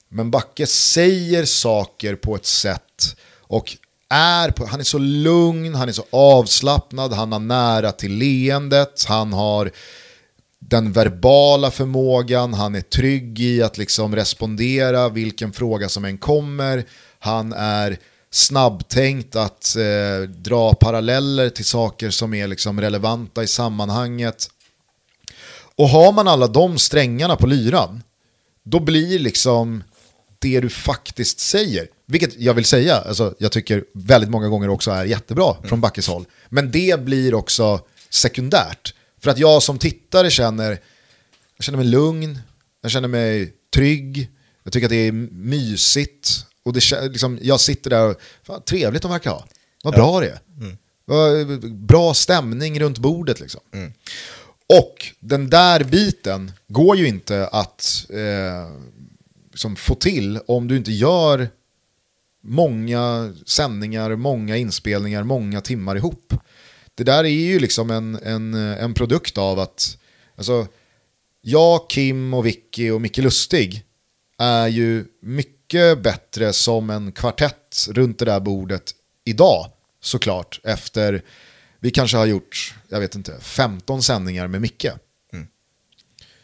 [0.09, 3.77] Men Backe säger saker på ett sätt och
[4.10, 9.06] är på, han är så lugn, han är så avslappnad, han har nära till leendet,
[9.08, 9.72] han har
[10.60, 16.86] den verbala förmågan, han är trygg i att liksom respondera vilken fråga som än kommer,
[17.20, 17.97] han är
[18.32, 24.49] snabbtänkt att eh, dra paralleller till saker som är liksom relevanta i sammanhanget.
[25.76, 28.03] Och har man alla de strängarna på lyran,
[28.64, 29.84] då blir liksom
[30.39, 34.91] det du faktiskt säger, vilket jag vill säga, alltså, jag tycker väldigt många gånger också
[34.91, 35.70] är jättebra mm.
[35.70, 37.80] från Backes håll, men det blir också
[38.10, 38.93] sekundärt.
[39.20, 40.70] För att jag som tittare känner,
[41.58, 42.39] jag känner mig lugn,
[42.82, 44.30] jag känner mig trygg,
[44.64, 46.45] jag tycker att det är mysigt.
[46.64, 49.47] Och det, liksom, jag sitter där och, fan, trevligt de verkar ha.
[49.84, 49.97] Vad ja.
[49.97, 50.39] bra det är.
[50.62, 51.86] Mm.
[51.86, 53.62] Bra stämning runt bordet liksom.
[53.74, 53.93] Mm.
[54.80, 58.70] Och den där biten går ju inte att eh,
[59.51, 61.49] liksom få till om du inte gör
[62.45, 66.33] många sändningar, många inspelningar, många timmar ihop
[66.95, 69.97] det där är ju liksom en, en, en produkt av att
[70.35, 70.67] alltså,
[71.41, 73.83] jag, Kim och Vicky och Micke Lustig
[74.37, 78.91] är ju mycket bättre som en kvartett runt det där bordet
[79.25, 79.71] idag
[80.01, 81.23] såklart efter
[81.79, 84.85] vi kanske har gjort, jag vet inte, 15 sändningar med Micke.
[85.33, 85.47] Mm.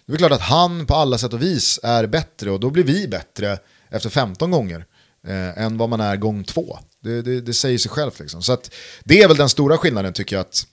[0.06, 2.84] Det är klart att han på alla sätt och vis är bättre och då blir
[2.84, 4.86] vi bättre efter 15 gånger
[5.28, 6.78] eh, än vad man är gång två.
[7.04, 8.20] Det, det, det säger sig självt.
[8.20, 8.42] Liksom.
[8.42, 10.42] Så att, det är väl den stora skillnaden tycker jag.
[10.42, 10.68] att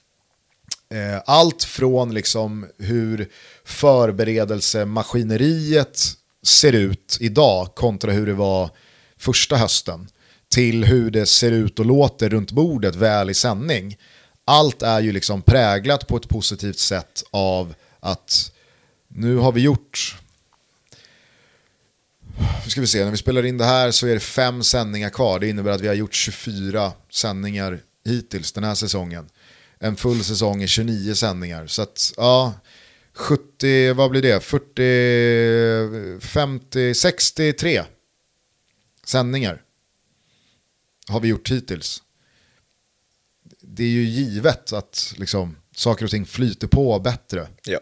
[0.95, 3.29] eh, Allt från liksom hur
[3.65, 6.03] förberedelsemaskineriet
[6.43, 8.71] ser ut idag kontra hur det var
[9.17, 10.09] första hösten
[10.51, 13.97] till hur det ser ut och låter runt bordet väl i sändning.
[14.45, 18.53] Allt är ju liksom präglat på ett positivt sätt av att
[19.09, 20.17] nu har vi gjort
[22.71, 25.39] ska vi se, när vi spelar in det här så är det fem sändningar kvar.
[25.39, 29.29] Det innebär att vi har gjort 24 sändningar hittills den här säsongen.
[29.79, 31.67] En full säsong är 29 sändningar.
[31.67, 32.55] Så att, ja,
[33.13, 34.41] 70, vad blir det?
[34.41, 37.83] 40, 50, 63
[39.05, 39.63] sändningar
[41.09, 42.03] har vi gjort hittills.
[43.61, 47.81] Det är ju givet att liksom, saker och ting flyter på bättre ja.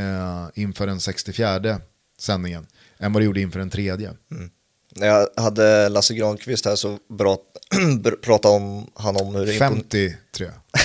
[0.00, 1.80] eh, inför den 64
[2.18, 2.66] sändningen
[2.98, 4.08] än vad det gjorde inför den tredje.
[4.30, 4.50] Mm.
[4.90, 6.98] När jag hade Lasse Granqvist här så
[8.22, 9.58] pratade om, han om hur...
[9.58, 10.80] 50 tror jag.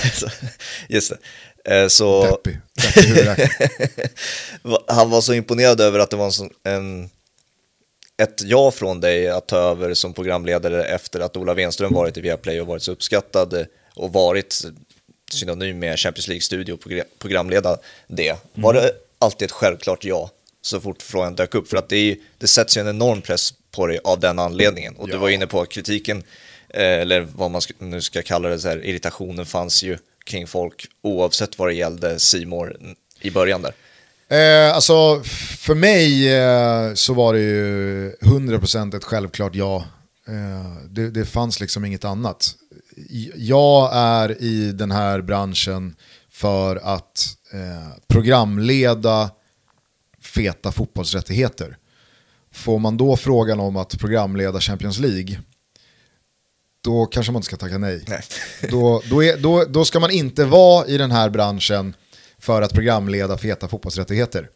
[0.89, 1.13] Just
[1.63, 1.81] det.
[1.81, 2.25] Eh, så...
[2.25, 2.59] Deppig.
[2.73, 3.49] Deppig
[4.87, 7.09] han var så imponerad över att det var en, sån, en
[8.17, 12.21] ett ja från dig att ta över som programledare efter att Ola Wenström varit i
[12.21, 14.61] Viaplay och varit så uppskattad och varit
[15.31, 16.79] synonym med Champions League-studio och
[17.19, 18.35] programleda det.
[18.53, 20.31] Var det alltid ett självklart ja?
[20.61, 21.67] Så fort frågan dök upp.
[21.67, 24.95] För att det, är, det sätts ju en enorm press på dig av den anledningen.
[24.95, 25.13] Och ja.
[25.13, 26.23] du var inne på kritiken,
[26.69, 30.87] eh, eller vad man nu ska kalla det, så här, irritationen fanns ju kring folk
[31.01, 32.77] oavsett vad det gällde Simor
[33.21, 33.73] i början där.
[34.31, 35.21] Eh, alltså,
[35.57, 39.85] för mig eh, så var det ju 100% ett självklart ja.
[40.27, 42.55] Eh, det, det fanns liksom inget annat.
[43.35, 45.95] Jag är i den här branschen
[46.31, 49.29] för att eh, programleda
[50.31, 51.77] feta fotbollsrättigheter.
[52.53, 55.39] Får man då frågan om att programleda Champions League,
[56.83, 58.03] då kanske man inte ska tacka nej.
[58.07, 58.21] nej.
[58.69, 61.95] Då, då, är, då, då ska man inte vara i den här branschen
[62.39, 64.49] för att programleda feta fotbollsrättigheter.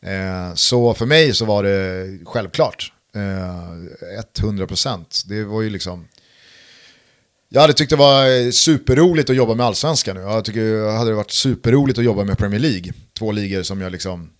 [0.00, 2.92] Eh, så för mig så var det självklart.
[3.14, 5.24] Eh, 100%.
[5.28, 6.08] Det var ju liksom...
[7.48, 10.22] Jag hade tyckt det var superroligt att jobba med allsvenskan nu.
[10.22, 12.92] Jag tycker det hade varit superroligt att jobba med Premier League.
[13.18, 14.30] Två ligor som jag liksom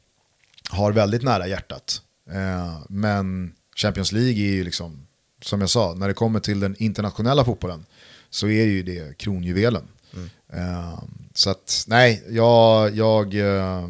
[0.71, 2.03] har väldigt nära hjärtat.
[2.31, 5.07] Eh, men Champions League är ju liksom,
[5.43, 7.87] som jag sa, när det kommer till den internationella fotbollen
[8.31, 9.89] så är ju det kronjuvelen.
[10.15, 10.29] Mm.
[10.53, 10.99] Eh,
[11.35, 13.89] så att nej, jag, jag eh,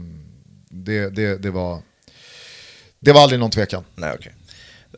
[0.68, 1.82] det, det, det, var,
[3.00, 3.84] det var aldrig någon tvekan.
[3.94, 4.32] Nej, okay.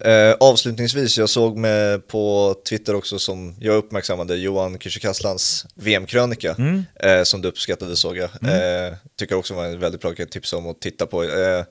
[0.01, 6.84] Eh, avslutningsvis, jag såg med på Twitter också som jag uppmärksammade Johan Kücükaslans VM-krönika mm.
[6.94, 8.30] eh, som du uppskattade såg jag.
[8.42, 8.86] Mm.
[8.90, 11.24] Eh, tycker också var en väldigt bra tips om att titta på.
[11.24, 11.64] Eh,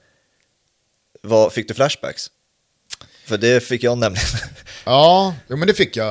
[1.21, 2.32] vad, fick du flashbacks?
[3.25, 4.28] För det fick jag nämligen.
[4.86, 6.09] ja, men det fick jag.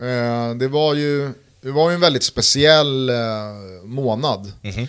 [0.00, 3.16] Eh, det var ju det var ju en väldigt speciell eh,
[3.84, 4.52] månad.
[4.62, 4.88] Mm -hmm.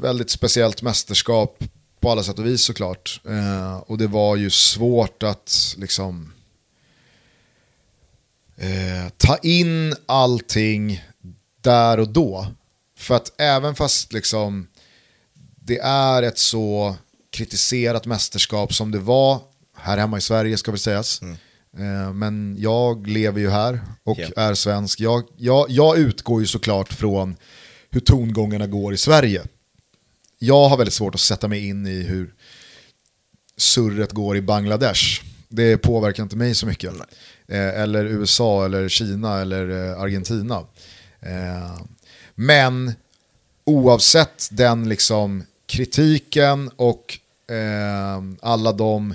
[0.00, 1.58] Väldigt speciellt mästerskap
[2.06, 3.20] på alla sätt och vis såklart.
[3.28, 6.32] Eh, och det var ju svårt att liksom
[8.56, 11.04] eh, ta in allting
[11.60, 12.46] där och då.
[12.98, 14.66] För att även fast liksom
[15.60, 16.96] det är ett så
[17.32, 19.40] kritiserat mästerskap som det var
[19.76, 21.22] här hemma i Sverige ska väl sägas.
[21.22, 21.36] Mm.
[21.78, 24.32] Eh, men jag lever ju här och yeah.
[24.36, 25.00] är svensk.
[25.00, 27.36] Jag, jag, jag utgår ju såklart från
[27.90, 29.42] hur tongångarna går i Sverige.
[30.38, 32.34] Jag har väldigt svårt att sätta mig in i hur
[33.56, 35.22] surret går i Bangladesh.
[35.48, 36.92] Det påverkar inte mig så mycket.
[37.48, 40.66] Eh, eller USA, eller Kina, eller eh, Argentina.
[42.34, 42.92] Men
[43.64, 47.18] oavsett den liksom kritiken och
[48.40, 49.14] alla de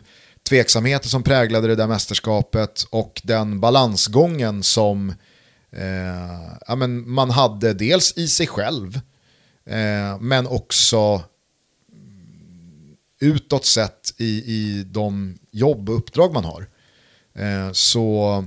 [0.50, 5.10] tveksamheter som präglade det där mästerskapet och den balansgången som
[5.72, 9.00] eh, ja, men man hade dels i sig själv
[9.66, 11.24] eh, men också
[13.20, 16.68] utåt sett i, i de jobb och uppdrag man har.
[17.34, 18.46] Eh, så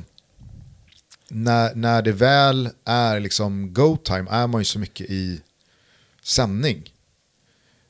[1.28, 5.40] när, när det väl är liksom go-time är man ju så mycket i
[6.22, 6.92] sändning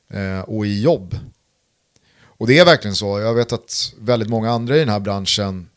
[0.09, 1.19] eh, och i jobb.
[2.37, 3.19] Och det är verkligen så.
[3.19, 5.69] Jag vet att väldigt många andra i den här branschen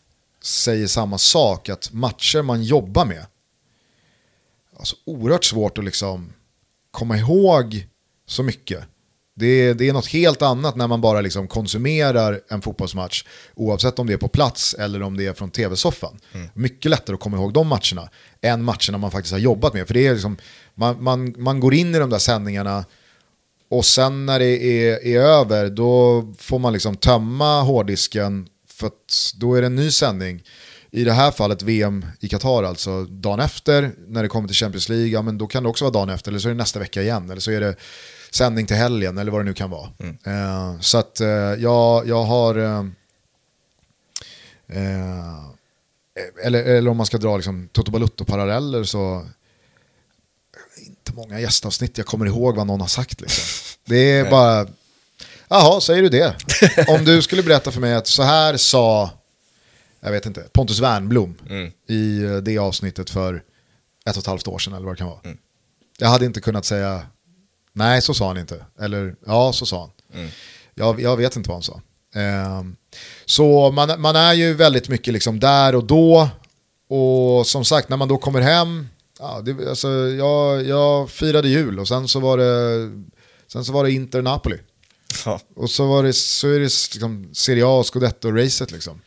[0.43, 1.69] säger samma sak.
[1.69, 3.27] Att matcher man jobbar med,
[4.77, 6.33] alltså oerhört svårt att liksom
[6.91, 7.87] komma ihåg
[8.27, 8.85] så mycket.
[9.37, 13.25] Det är, det är något helt annat när man bara liksom konsumerar en fotbollsmatch.
[13.55, 16.19] Oavsett om det är på plats eller om det är från tv-soffan.
[16.33, 16.49] Mm.
[16.55, 18.09] Mycket lättare att komma ihåg de matcherna
[18.41, 19.87] än matcherna man faktiskt har jobbat med.
[19.87, 20.37] För det är liksom,
[20.75, 22.85] man, man, man går in i de där sändningarna
[23.71, 29.33] och sen när det är, är över då får man liksom tömma hårddisken för att
[29.37, 30.43] då är det en ny sändning.
[30.91, 34.89] I det här fallet VM i Qatar alltså, dagen efter när det kommer till Champions
[34.89, 36.79] League, ja, men då kan det också vara dagen efter, eller så är det nästa
[36.79, 37.77] vecka igen, eller så är det
[38.31, 39.91] sändning till helgen, eller vad det nu kan vara.
[39.99, 40.17] Mm.
[40.27, 42.85] Uh, så att uh, jag, jag har, uh,
[46.45, 49.27] eller, eller om man ska dra liksom Toto Balutto-paralleller så
[50.87, 53.21] inte många gästavsnitt jag kommer ihåg vad någon har sagt.
[53.21, 53.45] Liksom.
[53.85, 54.67] Det är bara,
[55.49, 56.37] jaha, säger du det?
[56.89, 59.11] Om du skulle berätta för mig att så här sa,
[60.01, 61.73] jag vet inte, Pontus Wernblom mm.
[61.89, 63.43] i eh, det avsnittet för
[64.07, 65.21] ett och ett halvt år sedan eller vad det kan vara.
[65.25, 65.39] Mm.
[65.99, 67.07] Jag hade inte kunnat säga,
[67.73, 70.21] nej så sa han inte, eller ja så sa han.
[70.21, 70.31] Mm.
[70.75, 71.81] Jag, jag, vet inte vad han sa.
[72.15, 72.63] Eh,
[73.25, 76.29] så man, man är ju väldigt mycket liksom där och då.
[76.89, 78.89] Och som sagt, när man då kommer hem,
[79.19, 82.91] ja, det, alltså, jag, jag firade jul och sen så var det,
[83.53, 84.59] sen så var det Inter Napoli.
[85.25, 85.41] Ja.
[85.57, 86.59] Och så, var det, så är det
[86.93, 89.01] liksom Serie A och Scudetto-racet liksom.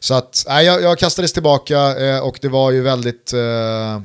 [0.00, 3.32] Så att, nej, jag, jag kastades tillbaka eh, och det var ju väldigt...
[3.32, 4.00] Eh,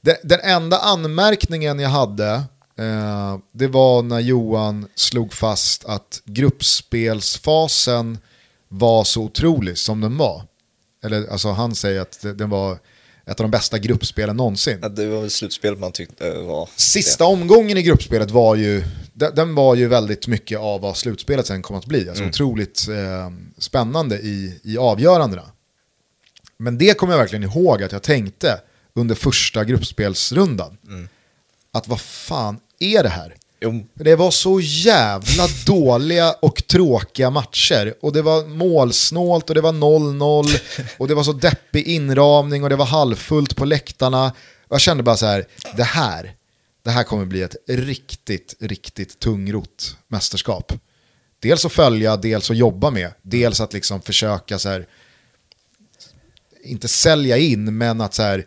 [0.00, 2.32] det, den enda anmärkningen jag hade,
[2.78, 8.18] eh, det var när Johan slog fast att gruppspelsfasen
[8.68, 10.42] var så otrolig som den var.
[11.04, 12.78] Eller alltså han säger att den var
[13.30, 14.78] ett av de bästa gruppspelen någonsin.
[14.82, 16.68] Ja, det var väl slutspelet man tyckte var...
[16.76, 17.30] Sista det.
[17.30, 21.76] omgången i gruppspelet var ju, den var ju väldigt mycket av vad slutspelet sen kom
[21.76, 22.08] att bli.
[22.08, 22.30] Alltså mm.
[22.30, 25.50] otroligt eh, spännande i, i avgörandena.
[26.56, 28.60] Men det kommer jag verkligen ihåg att jag tänkte
[28.94, 30.78] under första gruppspelsrundan.
[30.86, 31.08] Mm.
[31.72, 33.34] Att vad fan är det här?
[33.62, 33.86] Jo.
[33.94, 37.94] Det var så jävla dåliga och tråkiga matcher.
[38.00, 40.60] Och det var målsnålt och det var 0-0.
[40.98, 44.26] Och det var så deppig inramning och det var halvfullt på läktarna.
[44.68, 45.46] Och Jag kände bara så här,
[45.76, 46.34] det här,
[46.82, 50.72] det här kommer bli ett riktigt, riktigt tungrot mästerskap.
[51.40, 53.12] Dels att följa, dels att jobba med.
[53.22, 54.86] Dels att liksom försöka så här,
[56.64, 58.46] inte sälja in, men att så här,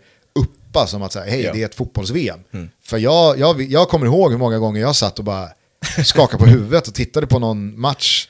[0.73, 1.53] släppa som att säga, hej ja.
[1.53, 2.39] det är ett fotbolls-VM.
[2.53, 2.69] Mm.
[2.83, 5.49] För jag, jag, jag kommer ihåg hur många gånger jag satt och bara
[6.05, 8.27] skakade på huvudet och tittade på någon match.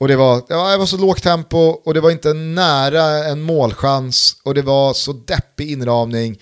[0.00, 3.40] Och det var, ja, det var så lågt tempo och det var inte nära en
[3.40, 6.38] målchans och det var så deppig inramning.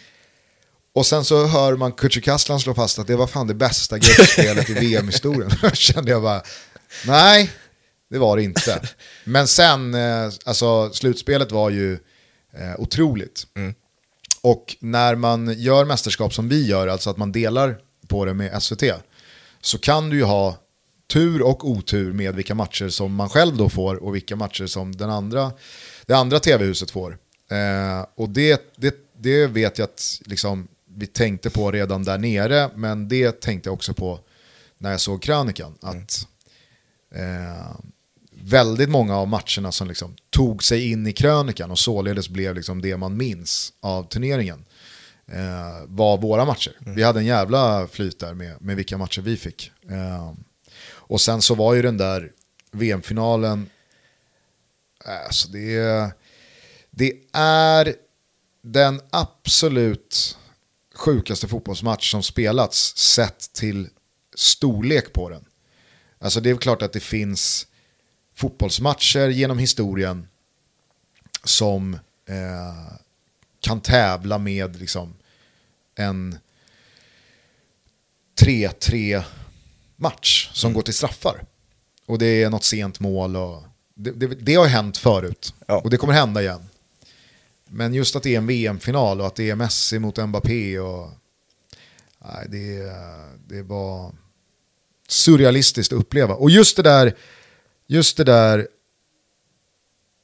[0.95, 4.71] Och sen så hör man Kücükaslan slå fast att det var fan det bästa gruppspelet
[4.71, 5.51] i VM-historien.
[5.63, 6.43] Då kände jag bara,
[7.07, 7.51] nej,
[8.11, 8.81] det var det inte.
[9.25, 11.93] Men sen, eh, alltså slutspelet var ju
[12.59, 13.47] eh, otroligt.
[13.57, 13.75] Mm.
[14.47, 17.79] Och när man gör mästerskap som vi gör, alltså att man delar
[18.09, 18.83] på det med SVT,
[19.61, 20.57] så kan du ju ha
[21.07, 24.97] tur och otur med vilka matcher som man själv då får och vilka matcher som
[24.97, 25.53] den andra,
[26.07, 27.19] det andra tv-huset får.
[27.51, 32.71] Eh, och det, det, det vet jag att liksom, vi tänkte på redan där nere,
[32.75, 34.21] men det tänkte jag också på
[34.79, 35.75] när jag såg krönikan.
[35.81, 36.27] Att,
[37.15, 37.77] eh,
[38.47, 42.83] väldigt många av matcherna som liksom tog sig in i krönikan och således blev liksom
[42.83, 44.65] det man minns av turneringen
[45.27, 46.77] eh, var våra matcher.
[46.81, 46.95] Mm.
[46.95, 49.73] Vi hade en jävla flyt där med, med vilka matcher vi fick.
[49.91, 50.33] Eh,
[50.89, 52.33] och sen så var ju den där
[52.73, 53.71] VM-finalen,
[55.27, 56.11] alltså det är,
[56.91, 57.95] det är
[58.63, 60.39] den absolut
[60.95, 63.89] sjukaste fotbollsmatch som spelats sett till
[64.35, 65.45] storlek på den.
[66.19, 67.67] Alltså det är klart att det finns
[68.37, 70.29] fotbollsmatcher genom historien
[71.45, 71.95] som
[72.29, 72.95] eh,
[73.61, 75.15] kan tävla med liksom
[75.95, 76.39] en
[78.41, 79.23] 3-3
[79.97, 80.75] match som mm.
[80.75, 81.45] går till straffar.
[82.07, 83.63] Och det är något sent mål och
[83.95, 85.55] det, det, det har hänt förut.
[85.67, 85.81] Ja.
[85.81, 86.69] Och det kommer hända igen.
[87.69, 91.11] Men just att det är en VM-final och att det är Messi mot Mbappé och...
[92.19, 92.93] Nej, det,
[93.47, 94.13] det var
[95.09, 96.35] surrealistiskt att uppleva.
[96.35, 97.17] Och just det där,
[97.87, 98.69] just det där,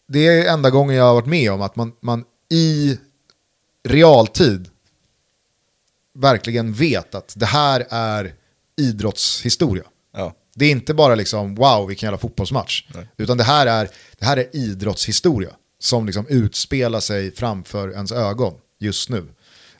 [0.08, 2.98] det är enda gången jag har varit med om att man, man i
[3.88, 4.68] realtid
[6.14, 8.34] verkligen vet att det här är
[8.76, 9.84] idrottshistoria.
[10.12, 10.34] Ja.
[10.54, 12.86] Det är inte bara liksom wow vilken jävla fotbollsmatch.
[12.94, 13.08] Nej.
[13.16, 13.88] Utan det här, är,
[14.18, 19.28] det här är idrottshistoria som liksom utspelar sig framför ens ögon just nu.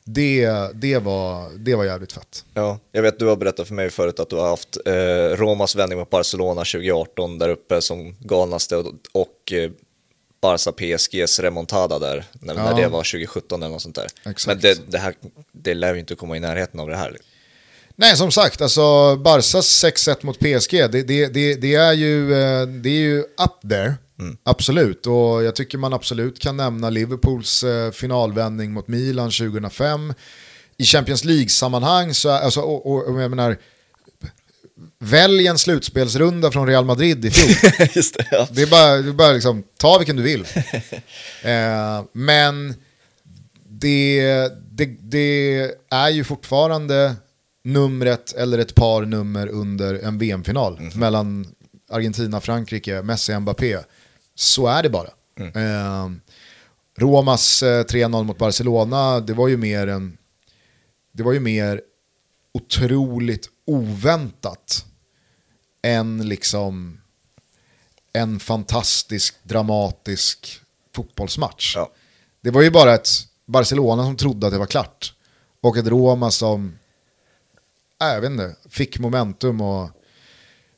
[0.05, 2.45] Det, det, var, det var jävligt fett.
[2.53, 5.75] Ja, jag vet du har berättat för mig förut att du har haft eh, Romas
[5.75, 9.71] vändning mot Barcelona 2018 där uppe som galnaste och, och eh,
[10.41, 12.63] Barca PSGs remontada där, när, ja.
[12.63, 14.07] när, det var 2017 eller något sånt där.
[14.25, 14.47] Exakt.
[14.47, 15.15] Men det, det, här,
[15.51, 17.17] det lär ju inte komma i närheten av det här.
[17.95, 22.67] Nej, som sagt, alltså Barsas 6-1 mot PSG, det, det, det, det, är ju, eh,
[22.67, 23.93] det är ju up there.
[24.23, 24.37] Mm.
[24.43, 30.13] Absolut, och jag tycker man absolut kan nämna Liverpools eh, finalvändning mot Milan 2005.
[30.77, 33.57] I Champions League-sammanhang, så, alltså, och, och, och jag menar,
[34.99, 37.87] välj en slutspelsrunda från Real Madrid i fjol.
[37.93, 38.47] Just det, ja.
[38.51, 40.41] det är bara, det är bara liksom, ta vilken du vill.
[41.41, 42.75] eh, men
[43.69, 47.15] det, det, det är ju fortfarande
[47.63, 50.99] numret eller ett par nummer under en VM-final mm.
[50.99, 51.47] mellan
[51.91, 53.77] Argentina, Frankrike, Messi, Mbappé.
[54.35, 55.09] Så är det bara.
[55.39, 55.51] Mm.
[55.55, 56.11] Eh,
[56.97, 60.17] Romas eh, 3-0 mot Barcelona, det var ju mer en...
[61.11, 61.81] Det var ju mer
[62.53, 64.85] otroligt oväntat
[65.81, 67.01] än liksom
[68.13, 70.61] en fantastisk, dramatisk
[70.95, 71.75] fotbollsmatch.
[71.75, 71.91] Ja.
[72.41, 73.09] Det var ju bara ett
[73.45, 75.13] Barcelona som trodde att det var klart.
[75.61, 76.79] Och ett Roma som,
[78.01, 79.89] äh, jag vet inte, fick momentum och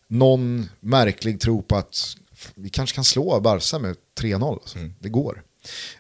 [0.07, 2.15] någon märklig tro på att
[2.55, 4.53] vi kanske kan slå Barca med 3-0.
[4.53, 4.77] Alltså.
[4.77, 4.93] Mm.
[4.99, 5.43] Det går.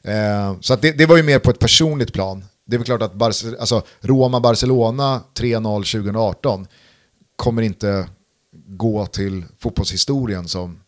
[0.01, 2.45] Eh, så det, det, var ju mer på ett personligt plan.
[2.65, 6.67] Det är väl klart att Barce alltså, Roma-Barcelona 3-0 2018
[7.35, 8.09] kommer inte
[8.67, 10.79] gå till fotbollshistorien som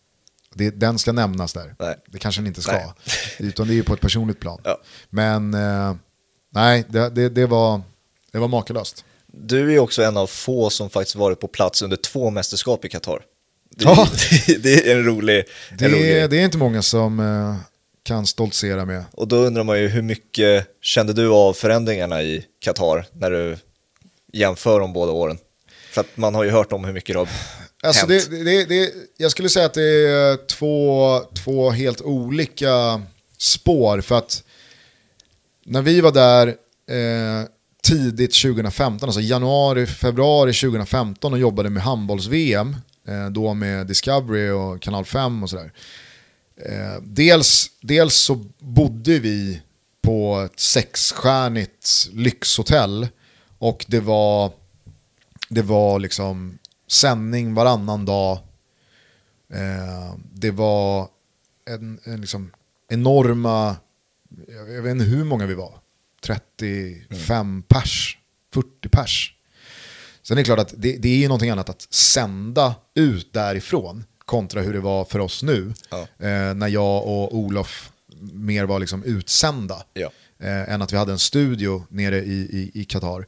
[0.54, 1.76] det, den ska nämnas där.
[1.80, 1.96] Nej.
[2.08, 2.72] Det kanske den inte ska.
[2.72, 2.94] Nej.
[3.40, 4.62] Utan det är ju på ett personligt plan.
[4.64, 4.82] Ja.
[5.10, 5.96] Men eh,
[6.50, 7.82] nej, det, det, det, var,
[8.32, 9.06] det var makalöst.
[9.28, 12.90] Du är också en av få som faktiskt varit på plats under två mästerskap i
[12.90, 13.22] Qatar.
[13.78, 14.08] Det, ja.
[14.60, 15.46] det, är en rolig,
[15.78, 16.30] det, en rolig...
[16.30, 17.56] det är inte många som eh,
[18.04, 19.04] kan stoltsera med.
[19.12, 23.58] Och då undrar man ju hur mycket kände du av förändringarna i Qatar när du
[24.34, 25.38] jämför de båda åren?
[25.92, 27.28] För att man har ju hört om hur mycket det har
[27.84, 28.30] alltså hänt.
[28.30, 33.02] Det, det, det, jag skulle säga att det är två, två helt olika
[33.38, 34.02] spår.
[34.02, 34.44] För att
[35.66, 37.48] när vi var där eh,
[37.84, 42.76] tidigt 2015, alltså januari, februari 2015 och jobbade med handbolls-VM,
[43.08, 45.72] Eh, då med Discovery och Kanal 5 och sådär.
[46.56, 49.62] Eh, dels, dels så bodde vi
[50.02, 53.08] på ett sexstjärnigt lyxhotell
[53.58, 54.52] och det var,
[55.50, 56.58] det var liksom
[56.88, 58.40] sändning varannan dag.
[59.54, 61.08] Eh, det var
[61.70, 62.52] en, en liksom
[62.90, 63.76] enorma,
[64.76, 65.80] jag vet inte hur många vi var,
[66.24, 67.62] 35 mm.
[67.62, 68.18] pers,
[68.54, 69.37] 40 pers.
[70.28, 74.04] Sen är det klart att det, det är ju någonting annat att sända ut därifrån
[74.26, 75.74] kontra hur det var för oss nu.
[75.90, 76.00] Ja.
[76.00, 77.92] Eh, när jag och Olof
[78.34, 79.84] mer var liksom utsända.
[79.94, 80.10] Ja.
[80.40, 83.28] Eh, än att vi hade en studio nere i, Qatar.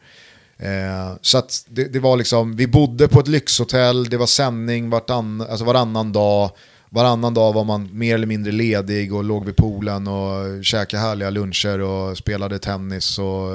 [0.58, 5.42] Eh, så det, det, var liksom, vi bodde på ett lyxhotell, det var sändning vartann,
[5.42, 6.52] alltså varannan dag.
[6.90, 11.30] Varannan dag var man mer eller mindre ledig och låg vid poolen och käkade härliga
[11.30, 13.20] luncher och spelade tennis.
[13.20, 13.50] Och,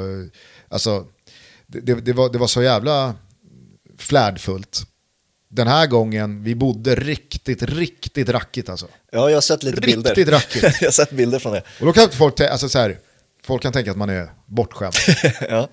[0.68, 1.04] alltså,
[1.66, 3.14] det, det, var, det var så jävla
[4.04, 4.86] flärdfullt
[5.54, 8.86] den här gången, vi bodde riktigt, riktigt rackigt alltså.
[9.12, 10.14] Ja, jag har sett lite riktigt bilder.
[10.14, 10.62] Riktigt rackigt.
[10.80, 11.62] jag har sett bilder från det.
[11.80, 12.98] Och då kan folk, alltså så här,
[13.42, 14.94] folk kan tänka att man är bortskämd.
[15.48, 15.68] ja.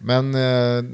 [0.00, 0.84] Men eh,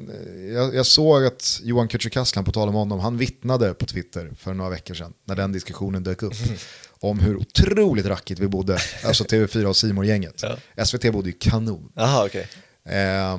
[0.55, 4.55] jag, jag, såg att Johan Kücükaslan, på tal om honom, han vittnade på Twitter för
[4.55, 6.57] några veckor sedan, när den diskussionen dök upp, mm.
[7.01, 10.43] om hur otroligt rackigt vi bodde, alltså TV4 och simor gänget
[10.77, 10.85] ja.
[10.85, 11.93] SVT bodde ju kanon.
[11.97, 12.45] Aha, okay.
[12.89, 13.39] Eh,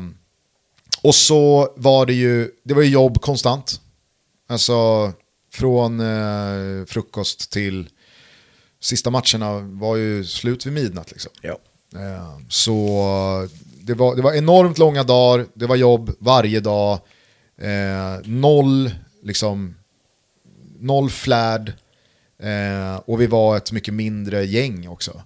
[1.05, 3.81] och så var det ju, det var ju jobb konstant.
[4.47, 5.11] Alltså
[5.51, 7.89] från eh, frukost till
[8.79, 11.11] sista matcherna var ju slut vid midnatt.
[11.11, 11.31] Liksom.
[11.41, 11.57] Ja.
[11.95, 13.47] Eh, så
[13.81, 16.99] det var, det var enormt långa dagar, det var jobb varje dag,
[17.57, 18.91] eh, noll,
[19.23, 19.75] liksom,
[20.79, 21.73] noll flärd
[22.39, 25.21] eh, och vi var ett mycket mindre gäng också.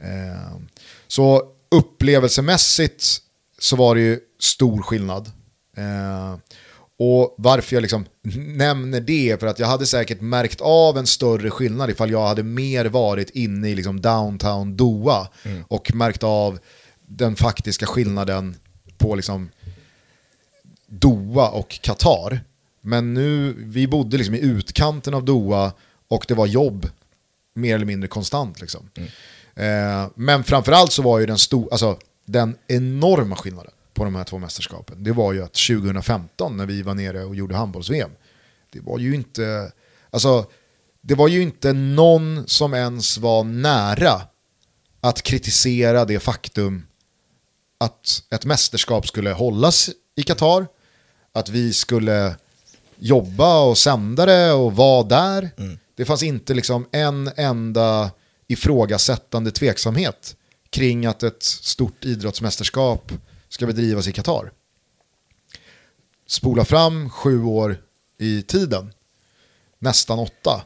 [0.00, 0.56] Eh,
[1.06, 3.04] så upplevelsemässigt
[3.58, 5.30] så var det ju stor skillnad.
[5.76, 6.36] Eh,
[6.98, 8.04] och varför jag liksom
[8.36, 12.42] nämner det för att jag hade säkert märkt av en större skillnad ifall jag hade
[12.42, 15.64] mer varit inne i liksom downtown Doha mm.
[15.68, 16.58] och märkt av
[17.06, 18.56] den faktiska skillnaden
[18.98, 19.48] på liksom
[20.86, 22.40] Doha och Qatar.
[22.80, 25.72] Men nu, vi bodde liksom i utkanten av Doha
[26.08, 26.90] och det var jobb
[27.54, 28.60] mer eller mindre konstant.
[28.60, 28.90] Liksom.
[28.96, 29.08] Mm.
[29.54, 34.24] Eh, men framförallt så var ju den, stor, alltså, den enorma skillnaden på de här
[34.24, 38.10] två mästerskapen, det var ju att 2015 när vi var nere och gjorde handbolls-VM,
[38.72, 39.72] det var ju inte,
[40.10, 40.46] alltså,
[41.00, 44.22] det var ju inte någon som ens var nära
[45.00, 46.86] att kritisera det faktum
[47.78, 50.66] att ett mästerskap skulle hållas i Qatar,
[51.32, 52.36] att vi skulle
[52.98, 55.50] jobba och sända det och vara där.
[55.58, 55.78] Mm.
[55.94, 58.10] Det fanns inte liksom en enda
[58.46, 60.36] ifrågasättande tveksamhet
[60.70, 63.12] kring att ett stort idrottsmästerskap
[63.48, 64.52] ska bedrivas i Qatar.
[66.26, 67.82] Spola fram sju år
[68.18, 68.92] i tiden,
[69.78, 70.64] nästan åtta.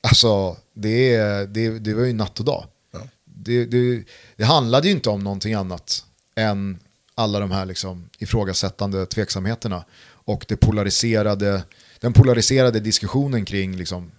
[0.00, 1.16] Alltså, det,
[1.46, 2.66] det, det var ju natt och dag.
[2.92, 3.00] Ja.
[3.24, 4.04] Det, det,
[4.36, 6.04] det handlade ju inte om någonting annat
[6.34, 6.78] än
[7.14, 9.84] alla de här liksom ifrågasättande tveksamheterna
[10.24, 11.64] och det polariserade,
[12.00, 14.10] den polariserade diskussionen kring liksom,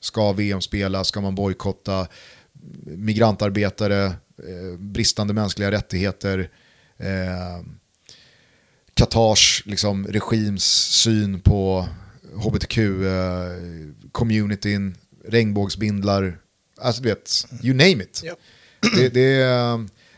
[0.00, 2.06] ska VM spela, ska man bojkotta,
[2.84, 6.50] migrantarbetare, eh, bristande mänskliga rättigheter,
[8.94, 10.64] Qatars liksom, regims
[11.02, 11.88] syn på
[12.34, 14.94] hbtq-communityn, eh,
[15.30, 16.38] regnbågsbindlar,
[16.80, 18.22] alltså du vet, you name it.
[18.24, 18.38] Yep.
[18.96, 19.44] Det, det,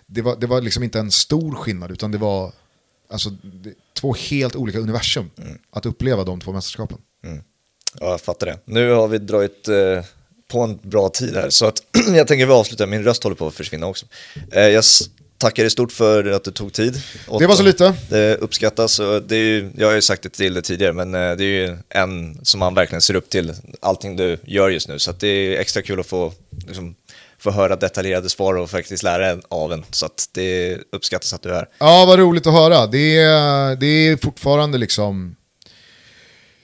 [0.06, 2.52] det, var, det var liksom inte en stor skillnad utan det var
[3.10, 5.58] alltså, det, två helt olika universum mm.
[5.70, 6.98] att uppleva de två mästerskapen.
[7.24, 7.42] Mm.
[8.00, 8.58] Ja, jag fattar det.
[8.64, 10.04] Nu har vi dragit eh,
[10.48, 11.82] på en bra tid här så att
[12.14, 14.06] jag tänker vi avslutar, min röst håller på att försvinna också.
[14.52, 14.84] Eh, jag
[15.42, 17.02] tackar dig stort för att du tog tid.
[17.38, 17.94] Det var så lite.
[18.08, 21.44] Det uppskattas det ju, jag har ju sagt det till dig tidigare, men eh, det
[21.44, 24.98] är ju en som man verkligen ser upp till, allting du gör just nu.
[24.98, 26.32] Så det är extra kul att få,
[26.66, 26.94] liksom,
[27.38, 29.84] få höra detaljerade svar och faktiskt lära av en.
[29.90, 31.68] Så det uppskattas att du är här.
[31.78, 32.86] Ja, vad roligt att höra.
[32.86, 35.36] Det är, det är fortfarande liksom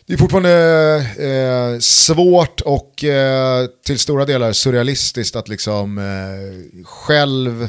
[0.07, 7.69] det är fortfarande eh, svårt och eh, till stora delar surrealistiskt att liksom eh, själv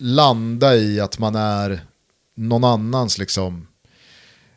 [0.00, 1.80] landa i att man är
[2.36, 3.66] någon annans liksom,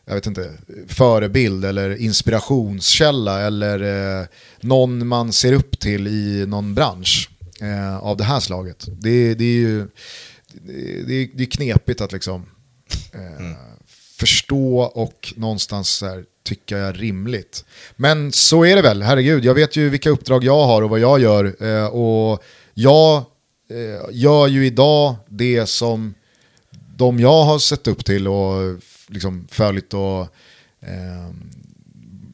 [0.05, 0.51] jag vet inte,
[0.87, 3.79] förebild eller inspirationskälla eller
[4.19, 4.25] eh,
[4.61, 7.29] någon man ser upp till i någon bransch
[7.61, 8.85] eh, av det här slaget.
[9.01, 9.87] Det, det är ju
[11.05, 12.45] det är, det är knepigt att liksom
[13.13, 13.55] eh, mm.
[14.17, 17.65] förstå och någonstans här, tycka är rimligt.
[17.95, 19.45] Men så är det väl, herregud.
[19.45, 21.63] Jag vet ju vilka uppdrag jag har och vad jag gör.
[21.65, 22.43] Eh, och
[22.73, 23.25] jag
[24.11, 26.13] gör ju idag det som
[26.95, 30.21] de jag har sett upp till och liksom följt och
[30.81, 31.29] eh,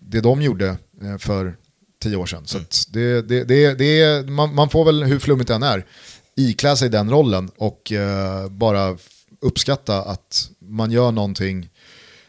[0.01, 1.56] det de gjorde eh, för
[2.01, 2.45] tio år sedan.
[2.45, 2.68] Så mm.
[2.89, 5.85] det, det, det, det man, man, får väl, hur flummigt det än är,
[6.35, 8.97] iklä sig den rollen och eh, bara
[9.41, 11.69] uppskatta att man gör någonting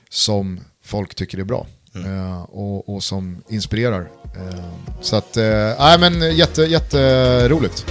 [0.09, 1.67] som folk tycker är bra.
[1.95, 2.11] Mm.
[2.11, 4.01] Uh, och, och, som inspirerar.
[4.01, 7.87] Uh, så att, nej uh, men jätte, jätteroligt.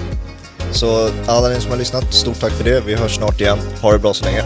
[0.72, 2.82] Så alla ni som har lyssnat, stort tack för det.
[2.86, 3.58] Vi hörs snart igen.
[3.82, 4.44] Ha det bra så länge.